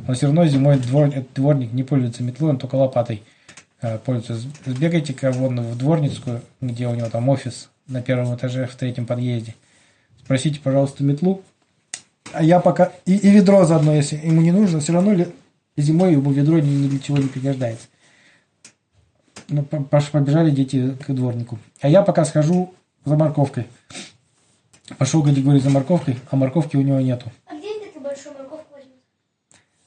Он 0.07 0.15
все 0.15 0.27
равно 0.27 0.47
зимой 0.47 0.77
двор- 0.77 1.27
дворник 1.35 1.73
не 1.73 1.83
пользуется 1.83 2.23
метлой, 2.23 2.51
он 2.51 2.59
только 2.59 2.75
лопатой 2.77 3.23
э, 3.81 3.99
пользуется. 3.99 4.49
Сбегайте-ка 4.67 5.33
вон 5.33 5.61
в 5.61 5.79
дворницкую, 5.79 6.43
где 6.61 6.87
у 6.87 6.95
него 6.95 7.09
там 7.09 7.29
офис 7.29 7.71
на 7.87 8.03
первом 8.03 8.35
этаже 8.35 8.67
в 8.67 8.75
третьем 8.75 9.07
подъезде. 9.07 9.55
Спросите, 10.19 10.61
пожалуйста, 10.61 11.05
метлу. 11.05 11.43
А 12.33 12.43
я 12.43 12.61
пока... 12.61 12.93
И, 13.07 13.17
и 13.17 13.31
ведро 13.31 13.65
заодно, 13.65 13.95
если 13.95 14.17
ему 14.17 14.43
не 14.43 14.53
нужно, 14.53 14.81
все 14.81 14.93
равно 14.93 15.15
ли 15.15 15.29
зимой 15.77 16.13
ему 16.13 16.31
ведро 16.33 16.59
ни, 16.59 16.69
ни 16.69 16.89
для 16.89 16.99
чего 16.99 17.17
не 17.17 17.29
пригождается. 17.29 17.87
Ну, 19.49 19.63
побежали 19.63 20.51
дети 20.51 20.95
к 21.07 21.11
дворнику. 21.15 21.59
А 21.81 21.89
я 21.89 22.03
пока 22.03 22.27
схожу 22.27 22.75
за 23.07 23.17
морковкой. 23.17 23.67
Пошел 24.99 25.23
категории 25.23 25.61
за 25.61 25.71
морковкой, 25.71 26.19
а 26.31 26.37
морковки 26.37 26.77
у 26.77 26.83
него 26.83 27.01
нету. 27.01 27.33
А 27.47 27.57
где 27.57 27.69
они 27.71 27.87
такую 27.87 28.05
большую 28.05 28.35
морковку 28.35 28.75
возьмут? 28.75 28.97
А, 29.53 29.78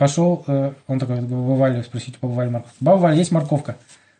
Пошел, 0.00 0.44
э, 0.46 0.72
он 0.86 0.98
такой, 0.98 1.20
баба 1.20 1.58
Валю, 1.58 1.82
спросите, 1.82 2.16
баба 2.22 2.32
Валю 2.32 2.50
морковку. 2.52 2.76
Баба 2.80 2.98
Валя, 2.98 3.16
есть 3.16 3.32
морковка? 3.32 3.76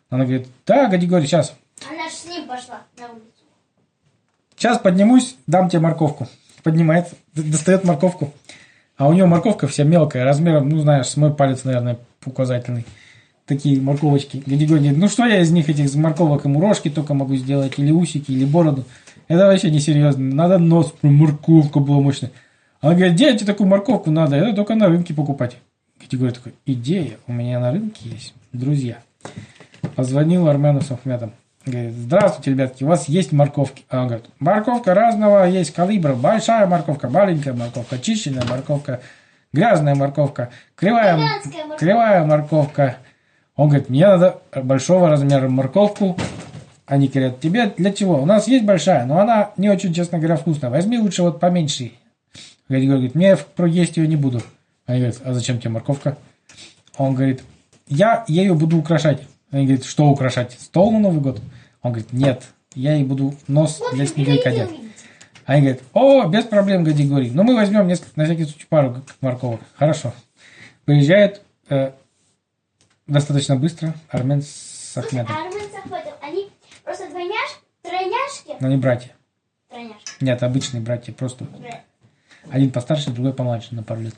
Она 0.09 0.25
говорит, 0.25 0.47
да, 0.67 0.87
Гадигорий, 0.87 1.25
сейчас. 1.25 1.55
Она 1.89 2.07
же 2.07 2.15
с 2.15 2.25
ним 2.25 2.47
пошла 2.47 2.81
на 2.99 3.05
улицу. 3.05 3.25
Сейчас 4.55 4.77
поднимусь, 4.77 5.37
дам 5.47 5.69
тебе 5.69 5.79
морковку. 5.79 6.27
Поднимается, 6.63 7.15
достает 7.33 7.83
морковку. 7.83 8.31
А 8.97 9.07
у 9.07 9.13
него 9.13 9.25
морковка 9.25 9.67
вся 9.67 9.83
мелкая, 9.83 10.23
размером, 10.23 10.69
ну, 10.69 10.79
знаешь, 10.81 11.07
с 11.07 11.17
мой 11.17 11.33
палец, 11.33 11.63
наверное, 11.63 11.97
указательный. 12.25 12.85
Такие 13.47 13.81
морковочки. 13.81 14.43
Гадигорий 14.45 14.81
говорит, 14.81 14.99
ну, 14.99 15.07
что 15.07 15.25
я 15.25 15.41
из 15.41 15.49
них, 15.49 15.67
этих 15.67 15.95
морковок, 15.95 16.45
ему 16.45 16.61
рожки 16.61 16.91
только 16.91 17.15
могу 17.15 17.35
сделать, 17.35 17.79
или 17.79 17.89
усики, 17.89 18.31
или 18.31 18.45
бороду. 18.45 18.85
Это 19.27 19.47
вообще 19.47 19.71
несерьезно. 19.71 20.23
Надо 20.23 20.59
нос, 20.59 20.93
прям 21.01 21.15
морковка 21.15 21.79
была 21.79 21.99
мощная. 21.99 22.31
Она 22.81 22.95
говорит, 22.95 23.15
дети 23.15 23.43
такую 23.43 23.67
морковку 23.67 24.09
надо, 24.09 24.35
это 24.35 24.55
только 24.55 24.73
на 24.73 24.87
рынке 24.87 25.13
покупать. 25.13 25.57
Гадигорий 25.99 26.33
такой, 26.33 26.55
идея, 26.65 27.17
у 27.27 27.31
меня 27.31 27.59
на 27.59 27.71
рынке 27.71 28.09
есть 28.09 28.33
друзья. 28.51 28.97
Позвонил 29.95 30.47
Армену 30.47 30.81
с. 30.81 30.89
Говорит, 31.63 31.93
здравствуйте, 31.93 32.51
ребятки, 32.51 32.83
у 32.83 32.87
вас 32.87 33.07
есть 33.07 33.31
морковки? 33.31 33.83
А 33.87 34.01
он 34.01 34.07
говорит, 34.07 34.25
морковка 34.39 34.95
разного 34.95 35.47
есть 35.47 35.73
калибра. 35.75 36.15
Большая 36.15 36.65
морковка, 36.65 37.07
маленькая 37.07 37.53
морковка, 37.53 37.99
чищенная 37.99 38.43
морковка, 38.49 38.99
грязная 39.53 39.93
морковка, 39.93 40.49
кривая, 40.75 41.17
морковка. 41.17 41.77
кривая 41.77 42.25
морковка. 42.25 42.95
Он 43.55 43.69
говорит, 43.69 43.89
мне 43.89 44.07
надо 44.07 44.39
большого 44.55 45.07
размера 45.07 45.47
морковку. 45.47 46.17
Они 46.87 47.07
говорят, 47.07 47.39
тебе 47.39 47.67
для 47.67 47.93
чего? 47.93 48.19
У 48.19 48.25
нас 48.25 48.47
есть 48.47 48.65
большая, 48.65 49.05
но 49.05 49.19
она 49.19 49.51
не 49.57 49.69
очень, 49.69 49.93
честно 49.93 50.17
говоря, 50.17 50.37
вкусная. 50.37 50.71
Возьми 50.71 50.97
лучше 50.97 51.21
вот 51.21 51.39
поменьше. 51.39 51.91
Григорий 52.71 53.09
говорит, 53.11 53.15
мне 53.15 53.37
есть 53.75 53.97
ее 53.97 54.07
не 54.07 54.15
буду. 54.15 54.41
Они 54.85 54.99
говорят, 54.99 55.21
а 55.25 55.33
зачем 55.33 55.59
тебе 55.59 55.71
морковка? 55.71 56.17
Он 56.97 57.13
говорит, 57.13 57.43
я 57.87 58.23
ею 58.27 58.55
буду 58.55 58.77
украшать. 58.77 59.21
Они 59.51 59.65
говорят, 59.65 59.85
что 59.85 60.07
украшать? 60.07 60.57
Стол 60.59 60.91
на 60.91 60.99
Новый 60.99 61.19
год? 61.19 61.41
Он 61.81 61.91
говорит, 61.91 62.13
нет, 62.13 62.43
я 62.73 62.95
ей 62.95 63.03
буду 63.03 63.35
нос 63.47 63.81
для 63.91 64.05
снеговика 64.05 64.51
делать. 64.51 64.71
Они 65.45 65.61
говорят, 65.61 65.81
о, 65.91 66.27
без 66.29 66.45
проблем, 66.45 66.85
Гадигорий. 66.85 67.29
Но 67.31 67.43
мы 67.43 67.55
возьмем 67.55 67.87
несколько, 67.87 68.11
на 68.15 68.23
всякий 68.23 68.45
случай 68.45 68.65
пару 68.69 69.03
морковок. 69.19 69.59
Хорошо. 69.75 70.13
Приезжает 70.85 71.41
э, 71.67 71.91
достаточно 73.05 73.57
быстро 73.57 73.93
Армен 74.07 74.41
с 74.41 74.95
Ахмедом. 74.95 75.35
а 75.35 75.41
Армен 75.41 75.69
с 75.69 75.75
Ахмедом, 75.75 76.13
они 76.21 76.49
просто 76.85 77.09
двойняш, 77.09 77.59
тройняшки? 77.81 78.55
Но 78.61 78.69
не 78.69 78.77
братья. 78.77 79.11
Тройняшки. 79.67 80.23
Нет, 80.23 80.41
обычные 80.41 80.81
братья, 80.81 81.11
просто 81.11 81.45
Да. 81.59 81.81
Один 82.51 82.71
постарше, 82.71 83.11
другой 83.11 83.33
помладше 83.33 83.73
на 83.73 83.83
пару 83.83 84.01
лет. 84.01 84.13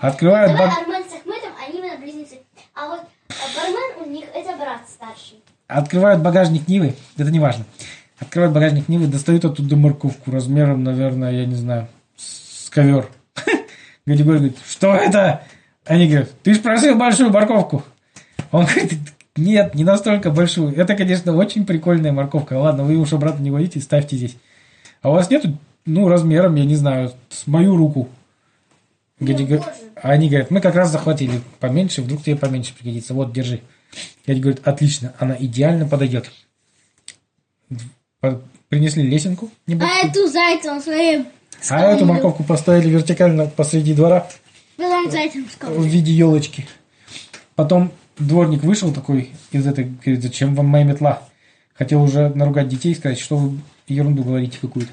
А? 0.00 0.08
Открывают 0.08 0.58
баг- 0.58 0.72
Армен 0.76 1.02
с 1.04 1.12
Ахмедом, 1.14 1.52
они 1.64 1.78
именно 1.78 1.96
близнецы. 1.96 2.40
А 2.74 2.88
вот 2.88 3.00
Бармен 3.28 4.04
у 4.04 4.10
них 4.10 4.24
это 4.34 4.56
брат 4.56 4.80
старший. 4.88 5.38
Открывают 5.68 6.20
багажник 6.20 6.66
Нивы, 6.68 6.94
это 7.16 7.30
не 7.30 7.38
важно. 7.38 7.64
Открывают 8.18 8.52
багажник 8.54 8.88
Нивы, 8.88 9.06
достают 9.06 9.44
оттуда 9.44 9.76
морковку 9.76 10.30
размером, 10.30 10.82
наверное, 10.82 11.32
я 11.32 11.46
не 11.46 11.54
знаю, 11.54 11.88
с 12.16 12.68
ковер. 12.70 13.08
Гадигорий 14.06 14.38
говорит, 14.38 14.58
что 14.66 14.94
это? 14.94 15.44
Они 15.86 16.08
говорят, 16.08 16.30
ты 16.42 16.54
же 16.54 16.60
просил 16.60 16.96
большую 16.96 17.30
морковку. 17.30 17.84
Он 18.50 18.64
говорит, 18.66 18.94
нет, 19.36 19.74
не 19.74 19.84
настолько 19.84 20.30
большую. 20.30 20.76
Это, 20.76 20.94
конечно, 20.94 21.34
очень 21.36 21.64
прикольная 21.64 22.12
морковка. 22.12 22.54
Ладно, 22.54 22.84
вы 22.84 22.96
уж 22.96 23.12
обратно 23.12 23.42
не 23.42 23.50
водите, 23.50 23.80
ставьте 23.80 24.16
здесь. 24.16 24.36
А 25.00 25.10
у 25.10 25.14
вас 25.14 25.30
нету, 25.30 25.56
ну, 25.84 26.08
размером, 26.08 26.54
я 26.56 26.64
не 26.64 26.76
знаю, 26.76 27.12
с 27.28 27.46
мою 27.46 27.76
руку. 27.76 28.08
Гади 29.20 29.44
говорит- 29.44 29.66
а 29.96 30.10
они 30.10 30.28
говорят, 30.28 30.50
мы 30.50 30.60
как 30.60 30.74
раз 30.74 30.90
захватили 30.90 31.40
поменьше, 31.60 32.02
вдруг 32.02 32.22
тебе 32.24 32.36
поменьше 32.36 32.74
пригодится. 32.74 33.14
Вот, 33.14 33.32
держи. 33.32 33.60
Гади 34.26 34.40
говорит, 34.40 34.66
отлично, 34.66 35.14
она 35.18 35.36
идеально 35.38 35.86
подойдет. 35.86 36.30
По- 38.20 38.40
Принесли 38.68 39.02
лесенку 39.02 39.50
А 39.68 40.06
эту 40.06 40.28
зайца 40.28 40.72
он 40.72 40.80
своим 40.80 41.26
а 41.68 41.92
эту 41.92 42.06
морковку 42.06 42.42
поставили 42.42 42.88
вертикально 42.88 43.46
посреди 43.46 43.94
двора 43.94 44.26
Потом 44.76 45.10
зайцем 45.10 45.46
в 45.60 45.84
виде 45.84 46.12
елочки. 46.12 46.66
Потом 47.54 47.92
дворник 48.18 48.62
вышел 48.64 48.92
такой 48.92 49.30
из 49.52 49.66
этой, 49.66 49.84
говорит, 49.84 50.22
зачем 50.22 50.54
вам 50.54 50.66
моя 50.66 50.84
метла? 50.84 51.28
Хотел 51.74 52.02
уже 52.02 52.30
наругать 52.30 52.68
детей 52.68 52.92
и 52.92 52.94
сказать, 52.94 53.18
что 53.18 53.36
вы 53.36 53.58
ерунду 53.86 54.24
говорите 54.24 54.58
какую-то. 54.60 54.90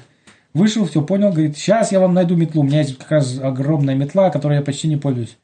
Вышел, 0.52 0.86
все 0.86 1.02
понял, 1.02 1.30
говорит, 1.30 1.56
сейчас 1.56 1.92
я 1.92 2.00
вам 2.00 2.14
найду 2.14 2.36
метлу. 2.36 2.62
У 2.62 2.64
меня 2.64 2.80
есть 2.80 2.98
как 2.98 3.10
раз 3.10 3.38
огромная 3.38 3.94
метла, 3.94 4.30
которой 4.30 4.58
я 4.58 4.62
почти 4.62 4.88
не 4.88 4.96
пользуюсь. 4.96 5.36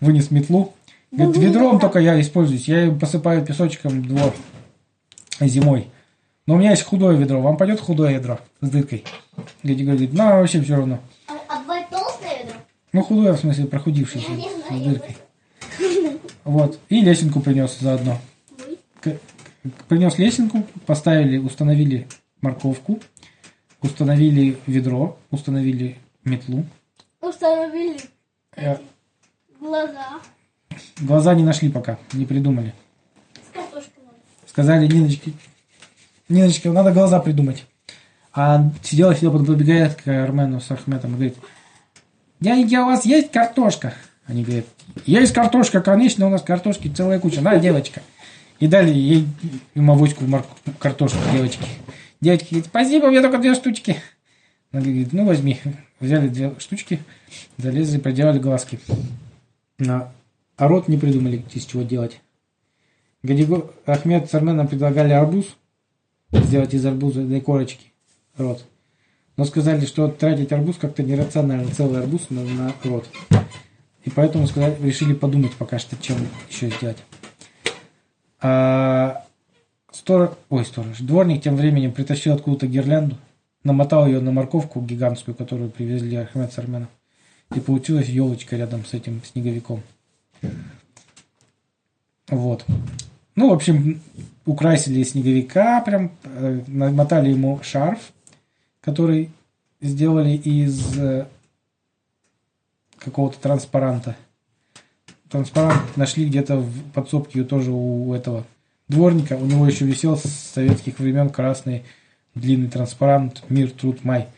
Вынес 0.00 0.30
метлу. 0.30 0.72
Говорит, 1.12 1.36
ведром 1.36 1.78
только 1.78 2.00
я 2.00 2.20
используюсь. 2.20 2.66
Я 2.66 2.82
ее 2.82 2.92
посыпаю 2.92 3.44
песочком 3.44 4.04
двор 4.06 4.34
зимой. 5.40 5.90
Но 6.46 6.54
у 6.54 6.58
меня 6.58 6.70
есть 6.70 6.82
худое 6.82 7.16
ведро. 7.16 7.40
Вам 7.40 7.56
пойдет 7.56 7.80
худое 7.80 8.14
ведро 8.14 8.40
с 8.60 8.68
дыркой? 8.68 9.04
Говорит, 9.62 9.84
говорит, 9.84 10.12
ну, 10.12 10.24
вообще 10.24 10.60
все 10.62 10.76
равно. 10.76 10.98
А, 11.28 11.34
а 11.48 11.60
бывает 11.60 11.88
толстое 11.90 12.42
ведро? 12.42 12.56
Ну, 12.92 13.02
худое, 13.02 13.32
в 13.34 13.40
смысле, 13.40 13.66
прохудившееся, 13.66 14.30
с 14.70 14.80
дыркой. 14.80 15.16
Вот. 16.44 16.78
И 16.88 17.00
лесенку 17.02 17.40
принес 17.40 17.78
заодно. 17.80 18.18
Принес 19.88 20.18
лесенку, 20.18 20.64
поставили, 20.86 21.36
установили 21.36 22.08
морковку, 22.40 22.98
установили 23.82 24.58
ведро, 24.66 25.18
установили 25.30 25.98
метлу. 26.24 26.64
Установили 27.20 27.98
Э, 28.56 28.76
глаза. 29.60 30.20
Глаза 31.00 31.34
не 31.34 31.42
нашли 31.44 31.70
пока, 31.70 31.98
не 32.12 32.26
придумали. 32.26 32.74
С 33.34 33.54
картошкой 33.54 34.02
надо. 34.04 34.16
Сказали 34.46 34.86
Ниночке, 34.86 35.32
Ниночке, 36.28 36.70
надо 36.70 36.92
глаза 36.92 37.20
придумать. 37.20 37.64
А 38.32 38.70
сидела, 38.82 39.14
сидела, 39.14 39.32
подбегает 39.44 39.94
к 39.96 40.08
Армену 40.08 40.60
с 40.60 40.70
Ахметом 40.70 41.12
и 41.12 41.14
говорит, 41.14 41.36
а 42.74 42.82
у 42.82 42.86
вас 42.86 43.04
есть 43.04 43.30
картошка? 43.30 43.94
Они 44.26 44.44
говорят, 44.44 44.66
есть 45.06 45.32
картошка, 45.32 45.80
конечно, 45.80 46.26
у 46.26 46.30
нас 46.30 46.42
картошки 46.42 46.88
целая 46.88 47.18
куча. 47.18 47.40
На, 47.40 47.58
девочка. 47.58 48.02
И 48.58 48.66
дали 48.66 48.90
ей 48.92 49.26
им 49.74 49.90
авоську 49.90 50.24
морк- 50.24 50.46
картошку 50.78 51.18
девочке. 51.32 51.64
Девочка 52.20 52.48
говорит, 52.50 52.66
спасибо, 52.66 53.06
у 53.06 53.10
меня 53.10 53.22
только 53.22 53.38
две 53.38 53.54
штучки. 53.54 53.96
Она 54.72 54.82
говорит, 54.82 55.12
ну 55.12 55.24
возьми. 55.24 55.58
Взяли 56.00 56.28
две 56.28 56.54
штучки, 56.58 57.00
залезли, 57.56 57.98
проделали 57.98 58.38
глазки. 58.38 58.78
А, 59.86 60.12
а 60.56 60.68
рот 60.68 60.88
не 60.88 60.98
придумали, 60.98 61.44
из 61.52 61.64
чего 61.64 61.82
делать. 61.82 62.20
Гадиго... 63.22 63.70
Ахмед 63.86 64.30
с 64.30 64.34
Арменом 64.34 64.68
предлагали 64.68 65.12
арбуз, 65.12 65.56
сделать 66.30 66.74
из 66.74 66.84
арбуза 66.86 67.22
этой 67.22 67.40
корочки 67.40 67.92
рот. 68.36 68.64
Но 69.36 69.44
сказали, 69.44 69.86
что 69.86 70.08
тратить 70.08 70.52
арбуз 70.52 70.76
как-то 70.76 71.02
нерационально, 71.02 71.70
целый 71.70 72.00
арбуз 72.00 72.28
на, 72.30 72.42
на 72.44 72.74
рот. 72.84 73.08
И 74.04 74.10
поэтому 74.10 74.46
сказали, 74.46 74.76
решили 74.82 75.14
подумать 75.14 75.52
пока 75.52 75.78
что, 75.78 75.96
чем 75.96 76.16
еще 76.48 76.70
сделать. 76.70 76.98
А, 78.40 79.24
сторож, 79.92 80.30
ой, 80.48 80.64
сторож, 80.64 80.98
дворник 80.98 81.42
тем 81.42 81.56
временем 81.56 81.92
притащил 81.92 82.34
откуда-то 82.34 82.66
гирлянду, 82.66 83.16
намотал 83.64 84.06
ее 84.06 84.20
на 84.20 84.32
морковку 84.32 84.80
гигантскую, 84.80 85.34
которую 85.34 85.70
привезли 85.70 86.16
Ахмед 86.16 86.52
с 86.52 86.58
Арменом. 86.58 86.88
И 87.54 87.60
получилась 87.60 88.08
елочка 88.08 88.56
рядом 88.56 88.84
с 88.84 88.94
этим 88.94 89.22
снеговиком. 89.24 89.82
Вот. 92.28 92.64
Ну, 93.34 93.50
в 93.50 93.52
общем, 93.52 94.00
украсили 94.46 95.02
снеговика, 95.02 95.80
прям 95.80 96.12
э, 96.22 96.60
намотали 96.68 97.30
ему 97.30 97.60
шарф, 97.62 98.12
который 98.80 99.30
сделали 99.80 100.36
из 100.36 100.98
э, 100.98 101.26
какого-то 102.98 103.38
транспаранта. 103.40 104.16
Транспарант 105.28 105.96
нашли 105.96 106.26
где-то 106.26 106.58
в 106.58 106.92
подсобке 106.92 107.44
тоже 107.44 107.72
у 107.72 108.12
этого 108.14 108.44
дворника. 108.90 109.34
У 109.34 109.46
него 109.46 109.66
еще 109.66 109.84
висел 109.84 110.16
с 110.16 110.22
советских 110.24 110.98
времен 110.98 111.30
красный 111.30 111.84
длинный 112.34 112.68
транспарант 112.68 113.42
«Мир, 113.48 113.70
труд, 113.70 114.04
май». 114.04 114.28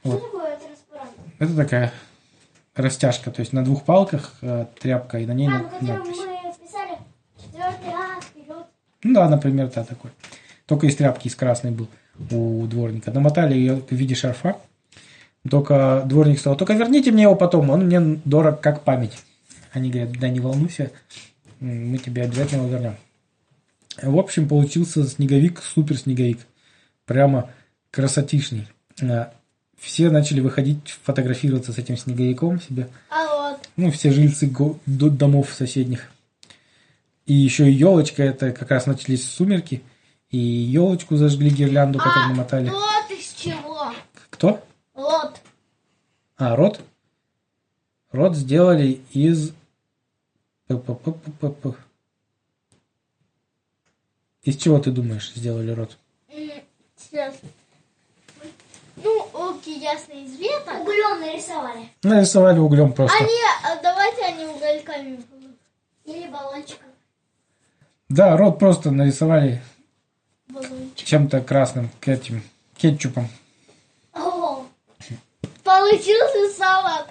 Что 0.00 0.10
Вот. 0.10 0.22
такое 0.24 0.56
транспарант? 0.58 1.10
Это 1.38 1.56
такая 1.56 1.92
растяжка, 2.74 3.30
то 3.30 3.40
есть 3.40 3.52
на 3.52 3.64
двух 3.64 3.84
палках 3.84 4.34
э, 4.42 4.66
тряпка, 4.80 5.18
и 5.18 5.26
на 5.26 5.32
ней 5.32 5.48
А, 5.48 5.50
на- 5.50 5.58
ну 5.80 5.88
надпись. 5.94 6.16
мы 6.16 6.66
писали 6.66 6.98
четвертый 7.40 7.92
А 7.92 8.20
вперед. 8.20 8.66
Ну 9.02 9.14
да, 9.14 9.28
например, 9.28 9.70
да, 9.74 9.84
такой. 9.84 10.10
Только 10.66 10.86
из 10.86 10.96
тряпки, 10.96 11.28
из 11.28 11.34
красной 11.34 11.70
был 11.70 11.88
у 12.30 12.66
дворника. 12.66 13.10
Намотали 13.10 13.54
ее 13.54 13.76
в 13.76 13.90
виде 13.92 14.14
шарфа. 14.14 14.56
Только 15.48 16.02
дворник 16.04 16.38
сказал, 16.40 16.56
только 16.56 16.74
верните 16.74 17.10
мне 17.10 17.22
его 17.22 17.34
потом, 17.36 17.70
он 17.70 17.86
мне 17.86 18.00
дорог 18.24 18.60
как 18.60 18.82
память. 18.82 19.16
Они 19.72 19.90
говорят, 19.90 20.12
да 20.18 20.28
не 20.28 20.40
волнуйся, 20.40 20.90
мы 21.60 21.96
тебе 21.98 22.22
обязательно 22.22 22.62
его 22.62 22.70
вернем. 22.70 22.96
В 24.02 24.18
общем, 24.18 24.48
получился 24.48 25.04
снеговик, 25.04 25.62
супер 25.62 25.96
снеговик. 25.98 26.38
Прямо 27.04 27.50
красотишный. 27.90 28.68
А, 29.02 29.32
Все 29.78 30.10
начали 30.10 30.40
выходить, 30.40 30.90
фотографироваться 31.04 31.72
с 31.72 31.78
этим 31.78 31.96
снеговиком 31.96 32.60
себе 32.60 32.88
А 33.10 33.50
вот. 33.52 33.68
ну, 33.76 33.90
все 33.90 34.10
жильцы 34.12 34.52
домов 34.86 35.52
соседних. 35.52 36.10
И 37.26 37.34
еще 37.34 37.68
и 37.68 37.72
елочка, 37.74 38.22
это 38.22 38.52
как 38.52 38.70
раз 38.70 38.86
начались 38.86 39.28
сумерки. 39.28 39.82
И 40.30 40.38
елочку 40.38 41.16
зажгли 41.16 41.50
гирлянду, 41.50 41.98
которую 41.98 42.24
А, 42.26 42.28
намотали. 42.28 42.68
лот 42.70 43.10
из 43.10 43.32
чего? 43.32 43.92
Кто? 44.30 44.62
Лот. 44.94 45.40
А, 46.36 46.54
рот? 46.54 46.80
Рот 48.12 48.36
сделали 48.36 49.00
из... 49.12 49.52
П-п-п-п-п-п. 50.66 51.74
Из 54.48 54.56
чего 54.56 54.78
ты 54.78 54.90
думаешь, 54.90 55.30
сделали 55.34 55.72
рот? 55.72 55.98
Сейчас. 56.96 57.34
Ну, 58.96 59.28
окей, 59.34 59.78
ясно, 59.78 60.12
из 60.14 60.38
веток. 60.38 60.80
Углем 60.80 61.20
нарисовали. 61.20 61.90
Нарисовали 62.02 62.58
углем 62.58 62.94
просто. 62.94 63.14
Они, 63.18 63.34
а, 63.62 63.76
давайте 63.82 64.22
они 64.22 64.46
угольками. 64.46 65.22
Или 66.06 66.28
баллончиком. 66.28 66.88
Да, 68.08 68.38
рот 68.38 68.58
просто 68.58 68.90
нарисовали 68.90 69.60
Баллончик. 70.48 71.06
чем-то 71.06 71.42
красным, 71.42 71.90
к 72.00 72.08
этим, 72.08 72.42
кетчупом. 72.74 73.28
О, 74.14 74.64
получился 75.62 76.56
салат. 76.56 77.06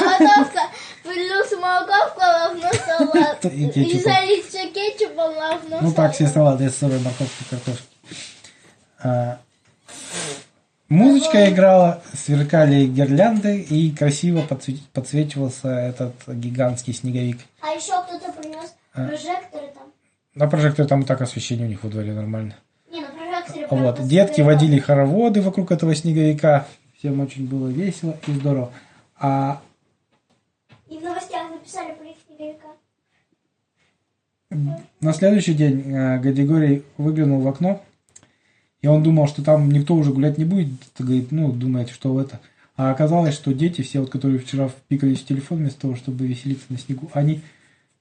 Готовка 0.00 0.60
плюс 1.02 1.60
морковка, 1.60 2.20
равно 2.20 2.68
салат. 2.86 3.44
И 3.44 3.98
залить 4.00 4.46
все 4.48 4.68
кетчупом, 4.70 5.32
равно 5.38 5.78
Ну 5.82 5.92
так, 5.92 6.12
все 6.14 6.26
салат. 6.26 6.58
салаты 6.58 6.64
из 6.64 6.76
сырой 6.78 6.98
морковки, 7.00 7.44
картошки. 7.50 7.84
А, 9.02 9.38
музычка 10.88 11.48
играла, 11.50 12.02
сверкали 12.14 12.86
гирлянды 12.86 13.60
и 13.60 13.90
красиво 13.94 14.40
подсве- 14.48 14.80
подсвечивался 14.92 15.68
этот 15.68 16.14
гигантский 16.26 16.92
снеговик. 16.92 17.38
А 17.60 17.68
еще 17.68 17.92
кто-то 18.02 18.32
принес 18.40 18.74
А. 18.94 19.06
прожекторы 19.06 19.68
там. 19.74 19.84
На 20.34 20.46
прожекторе 20.48 20.88
там 20.88 21.02
и 21.02 21.04
так 21.06 21.20
освещение 21.22 21.66
у 21.66 21.68
них 21.70 21.82
во 21.82 21.90
дворе 21.90 22.12
нормально. 22.12 22.56
Не, 22.90 23.00
на 23.00 23.08
прожекторе 23.08 23.66
прям 23.66 23.82
Вот, 23.82 24.06
детки 24.06 24.40
водили 24.40 24.78
хороводы 24.78 25.40
вокруг 25.42 25.72
этого 25.72 25.94
снеговика. 25.94 26.66
Всем 26.98 27.20
очень 27.20 27.46
было 27.46 27.68
весело 27.68 28.16
и 28.26 28.32
здорово. 28.32 28.70
А 29.18 29.60
И 30.90 30.98
в 30.98 31.02
новостях 31.02 31.50
написали 31.50 31.94
про 31.94 32.06
их 32.06 32.16
снеговика. 32.26 32.68
На 35.00 35.12
следующий 35.12 35.54
день 35.54 35.84
э, 35.86 36.18
Гадигорий 36.18 36.82
выглянул 36.98 37.40
в 37.40 37.48
окно, 37.48 37.80
и 38.82 38.88
он 38.88 39.04
думал, 39.04 39.28
что 39.28 39.44
там 39.44 39.70
никто 39.70 39.94
уже 39.94 40.12
гулять 40.12 40.38
не 40.38 40.44
будет. 40.44 40.68
Говорит, 40.98 41.30
ну, 41.30 41.52
думает, 41.52 41.90
что 41.90 42.20
это. 42.20 42.40
А 42.76 42.90
оказалось, 42.90 43.34
что 43.34 43.54
дети, 43.54 43.82
все 43.82 44.00
вот, 44.00 44.10
которые 44.10 44.40
вчера 44.40 44.68
впикались 44.68 45.20
в 45.20 45.26
телефон 45.26 45.58
вместо 45.58 45.82
того, 45.82 45.94
чтобы 45.94 46.26
веселиться 46.26 46.64
на 46.70 46.78
снегу, 46.78 47.08
они, 47.12 47.42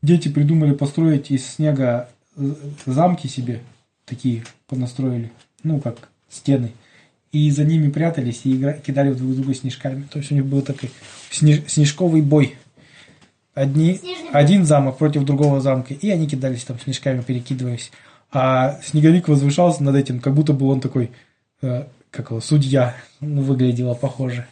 дети 0.01 0.29
придумали 0.29 0.73
построить 0.73 1.29
из 1.29 1.45
снега 1.45 2.09
э, 2.35 2.55
замки 2.87 3.27
себе, 3.27 3.61
такие 4.05 4.43
понастроили, 4.67 5.31
ну, 5.61 5.79
как 5.79 6.09
стены. 6.29 6.71
И 7.31 7.51
за 7.51 7.63
ними 7.63 7.91
прятались 7.91 8.41
и 8.45 8.55
игра- 8.55 8.73
кидали 8.73 9.13
друг 9.13 9.35
друга 9.35 9.53
снежками. 9.53 10.07
То 10.09 10.17
есть 10.17 10.31
у 10.31 10.35
них 10.35 10.47
был 10.47 10.63
такой 10.63 10.89
снеж- 11.29 11.67
снежковый 11.67 12.23
бой. 12.23 12.55
Одни, 13.59 13.99
один 14.31 14.63
замок 14.63 14.97
против 14.97 15.25
другого 15.25 15.59
замка, 15.59 15.93
и 15.93 16.09
они 16.11 16.29
кидались 16.29 16.63
там 16.63 16.79
снежками, 16.79 17.21
перекидываясь. 17.21 17.91
А 18.31 18.79
снеговик 18.81 19.27
возвышался 19.27 19.83
над 19.83 19.97
этим, 19.97 20.21
как 20.21 20.33
будто 20.33 20.53
бы 20.53 20.65
он 20.67 20.79
такой, 20.79 21.11
э, 21.61 21.83
как 22.09 22.29
его, 22.29 22.39
судья. 22.39 22.95
Ну, 23.19 23.41
выглядело 23.41 23.95
похоже. 23.95 24.47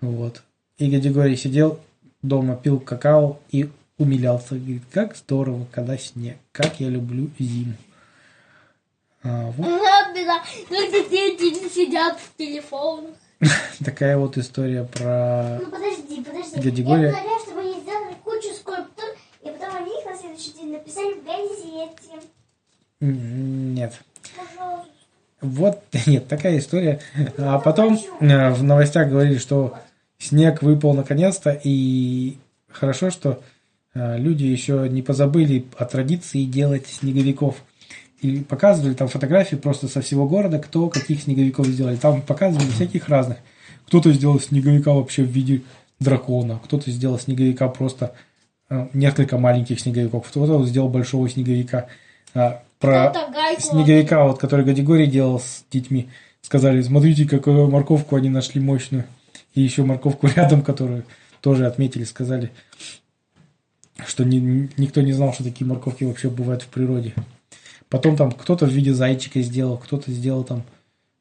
Вот. 0.00 0.44
И 0.76 0.88
Гадигорий 0.88 1.36
сидел 1.36 1.80
дома, 2.22 2.54
пил 2.54 2.78
какао 2.78 3.40
и 3.50 3.68
умилялся. 3.96 4.54
Говорит, 4.54 4.84
как 4.92 5.16
здорово, 5.16 5.66
когда 5.72 5.98
снег, 5.98 6.36
как 6.52 6.78
я 6.78 6.88
люблю 6.90 7.30
зиму. 7.36 7.74
А, 9.24 9.50
вот 9.50 9.66
Ну, 9.66 10.14
беда. 10.14 10.44
Только 10.68 11.10
дети 11.10 11.68
сидят 11.68 12.16
в 12.20 12.36
телефонах. 12.38 13.16
такая 13.84 14.16
вот 14.18 14.36
история 14.36 14.84
про... 14.84 15.58
Ну 15.62 15.70
подожди, 15.70 16.22
подожди. 16.24 16.60
Гадигория. 16.60 17.10
Я 17.10 17.14
предлагаю, 17.14 17.40
чтобы 17.40 17.60
они 17.60 17.80
сделали 17.80 18.14
кучу 18.24 18.54
скульптур, 18.54 19.10
и 19.42 19.46
потом 19.46 19.76
они 19.76 20.00
их 20.00 20.06
на 20.06 20.16
следующий 20.16 20.52
день 20.52 20.72
написали 20.72 21.14
в 21.14 21.24
газете. 21.24 22.12
М, 22.14 22.20
Нет. 23.00 23.94
Вот, 25.40 25.82
нет, 26.06 26.26
такая 26.26 26.58
история. 26.58 27.00
А 27.36 27.58
потом 27.58 27.98
э, 28.20 28.50
в 28.50 28.62
новостях 28.62 29.08
говорили, 29.08 29.38
что 29.38 29.76
снег 30.18 30.62
выпал 30.62 30.94
наконец-то, 30.94 31.58
и 31.62 32.36
хорошо, 32.68 33.10
что 33.10 33.40
э, 33.94 34.18
люди 34.18 34.44
еще 34.44 34.88
не 34.88 35.02
позабыли 35.02 35.64
о 35.76 35.84
традиции 35.84 36.44
делать 36.44 36.86
снеговиков. 36.86 37.56
И 38.20 38.40
показывали 38.40 38.94
там 38.94 39.06
фотографии 39.06 39.54
просто 39.54 39.86
со 39.86 40.00
всего 40.00 40.26
города, 40.28 40.58
кто 40.58 40.88
каких 40.88 41.22
снеговиков 41.22 41.68
сделали. 41.68 41.94
Там 41.94 42.20
показывали 42.20 42.66
всяких 42.66 43.08
разных. 43.08 43.38
Кто-то 43.86 44.12
сделал 44.12 44.40
снеговика 44.40 44.92
вообще 44.92 45.22
в 45.22 45.30
виде 45.30 45.62
дракона, 46.00 46.60
кто-то 46.64 46.90
сделал 46.90 47.18
снеговика 47.18 47.68
просто 47.68 48.12
э, 48.70 48.88
несколько 48.92 49.38
маленьких 49.38 49.78
снеговиков, 49.78 50.26
кто-то 50.28 50.66
сделал 50.66 50.88
большого 50.88 51.28
снеговика. 51.28 51.86
Про 52.78 53.12
снеговика, 53.58 54.24
вот, 54.24 54.38
который 54.38 54.64
Гадигорий 54.64 55.06
делал 55.06 55.40
с 55.40 55.64
детьми, 55.70 56.08
сказали, 56.42 56.80
смотрите, 56.82 57.26
какую 57.28 57.68
морковку 57.68 58.16
они 58.16 58.28
нашли 58.28 58.60
мощную. 58.60 59.04
И 59.54 59.60
еще 59.60 59.82
морковку 59.84 60.26
рядом, 60.36 60.62
которую 60.62 61.04
тоже 61.40 61.66
отметили, 61.66 62.04
сказали, 62.04 62.52
что 64.06 64.24
ни- 64.24 64.70
никто 64.76 65.00
не 65.00 65.12
знал, 65.12 65.32
что 65.32 65.44
такие 65.44 65.66
морковки 65.66 66.04
вообще 66.04 66.30
бывают 66.30 66.62
в 66.62 66.68
природе. 66.68 67.14
Потом 67.88 68.16
там 68.16 68.30
кто-то 68.32 68.66
в 68.66 68.70
виде 68.70 68.92
зайчика 68.92 69.40
сделал, 69.40 69.78
кто-то 69.78 70.10
сделал 70.12 70.44
там 70.44 70.62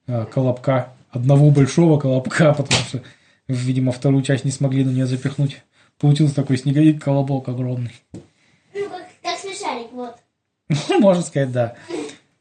э, 0.07 0.25
колобка, 0.25 0.93
одного 1.09 1.49
большого 1.49 1.99
колобка, 1.99 2.53
потому 2.57 2.83
что, 2.83 3.01
видимо, 3.47 3.91
вторую 3.91 4.21
часть 4.23 4.45
не 4.45 4.51
смогли 4.51 4.83
на 4.83 4.89
нее 4.91 5.07
запихнуть. 5.07 5.63
Получился 5.97 6.35
такой 6.35 6.57
снеговик-колобок 6.57 7.49
огромный. 7.49 7.93
Ну, 8.13 8.21
как, 8.89 9.07
как 9.23 9.39
смешарик, 9.39 9.91
вот. 9.93 10.15
Можно 10.99 11.23
сказать, 11.23 11.51
да. 11.51 11.75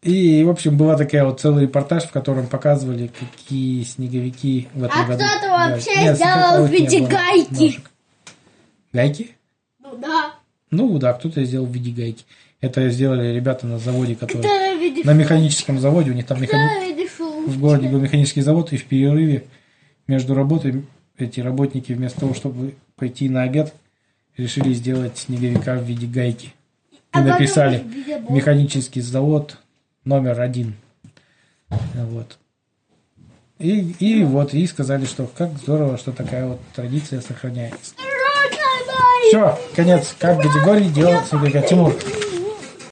И, 0.02 0.44
в 0.44 0.50
общем, 0.50 0.76
была 0.76 0.96
такая 0.96 1.24
вот 1.24 1.40
целый 1.40 1.62
репортаж, 1.64 2.04
в 2.04 2.10
котором 2.10 2.46
показывали, 2.46 3.10
какие 3.18 3.82
снеговики 3.82 4.68
в 4.74 4.84
этом 4.84 5.00
А 5.00 5.04
году. 5.04 5.24
кто-то 5.24 5.40
Да. 5.48 5.68
вообще 5.70 6.14
сделал 6.14 6.64
в 6.66 6.70
виде 6.70 7.00
гайки. 7.00 7.52
ножек. 7.62 7.90
Гайки? 8.92 9.30
Ну 9.82 9.96
да. 9.96 10.34
Ну 10.70 10.98
да, 10.98 11.12
кто-то 11.12 11.44
сделал 11.44 11.66
в 11.66 11.72
виде 11.72 11.90
гайки. 11.90 12.24
Это 12.60 12.88
сделали 12.90 13.34
ребята 13.34 13.66
на 13.66 13.78
заводе, 13.78 14.14
которые... 14.14 14.42
Кто-то 14.42 14.76
в 14.76 14.80
виде 14.80 15.02
На 15.04 15.12
механическом 15.12 15.78
заводе, 15.78 16.10
у 16.10 16.14
них 16.14 16.26
там 16.26 16.40
механи... 16.40 16.66
Кто-то 17.04 17.50
в 17.50 17.60
городе 17.60 17.88
был 17.88 18.00
механический 18.00 18.40
завод, 18.40 18.72
и 18.72 18.76
в 18.76 18.84
перерыве 18.86 19.44
между 20.06 20.34
работой 20.34 20.84
эти 21.18 21.40
работники 21.40 21.92
вместо 21.92 22.20
того, 22.20 22.34
чтобы 22.34 22.74
пойти 22.96 23.28
на 23.28 23.42
обед, 23.42 23.72
решили 24.36 24.72
сделать 24.72 25.16
снеговика 25.18 25.74
в 25.76 25.82
виде 25.84 26.06
гайки. 26.06 26.52
И 27.14 27.18
написали 27.18 27.84
механический 28.28 29.00
завод 29.00 29.58
номер 30.04 30.40
один. 30.40 30.74
Вот. 31.94 32.38
И, 33.58 33.92
и 33.98 34.24
вот, 34.24 34.52
и 34.52 34.66
сказали, 34.66 35.06
что 35.06 35.26
как 35.26 35.56
здорово, 35.56 35.96
что 35.96 36.12
такая 36.12 36.46
вот 36.46 36.60
традиция 36.74 37.20
сохраняется. 37.20 37.94
Все, 39.28 39.58
конец. 39.74 40.14
Как 40.18 40.40
категории 40.40 40.88
делать 40.88 41.26
снеговика. 41.26 41.62
Тимур, 41.62 41.94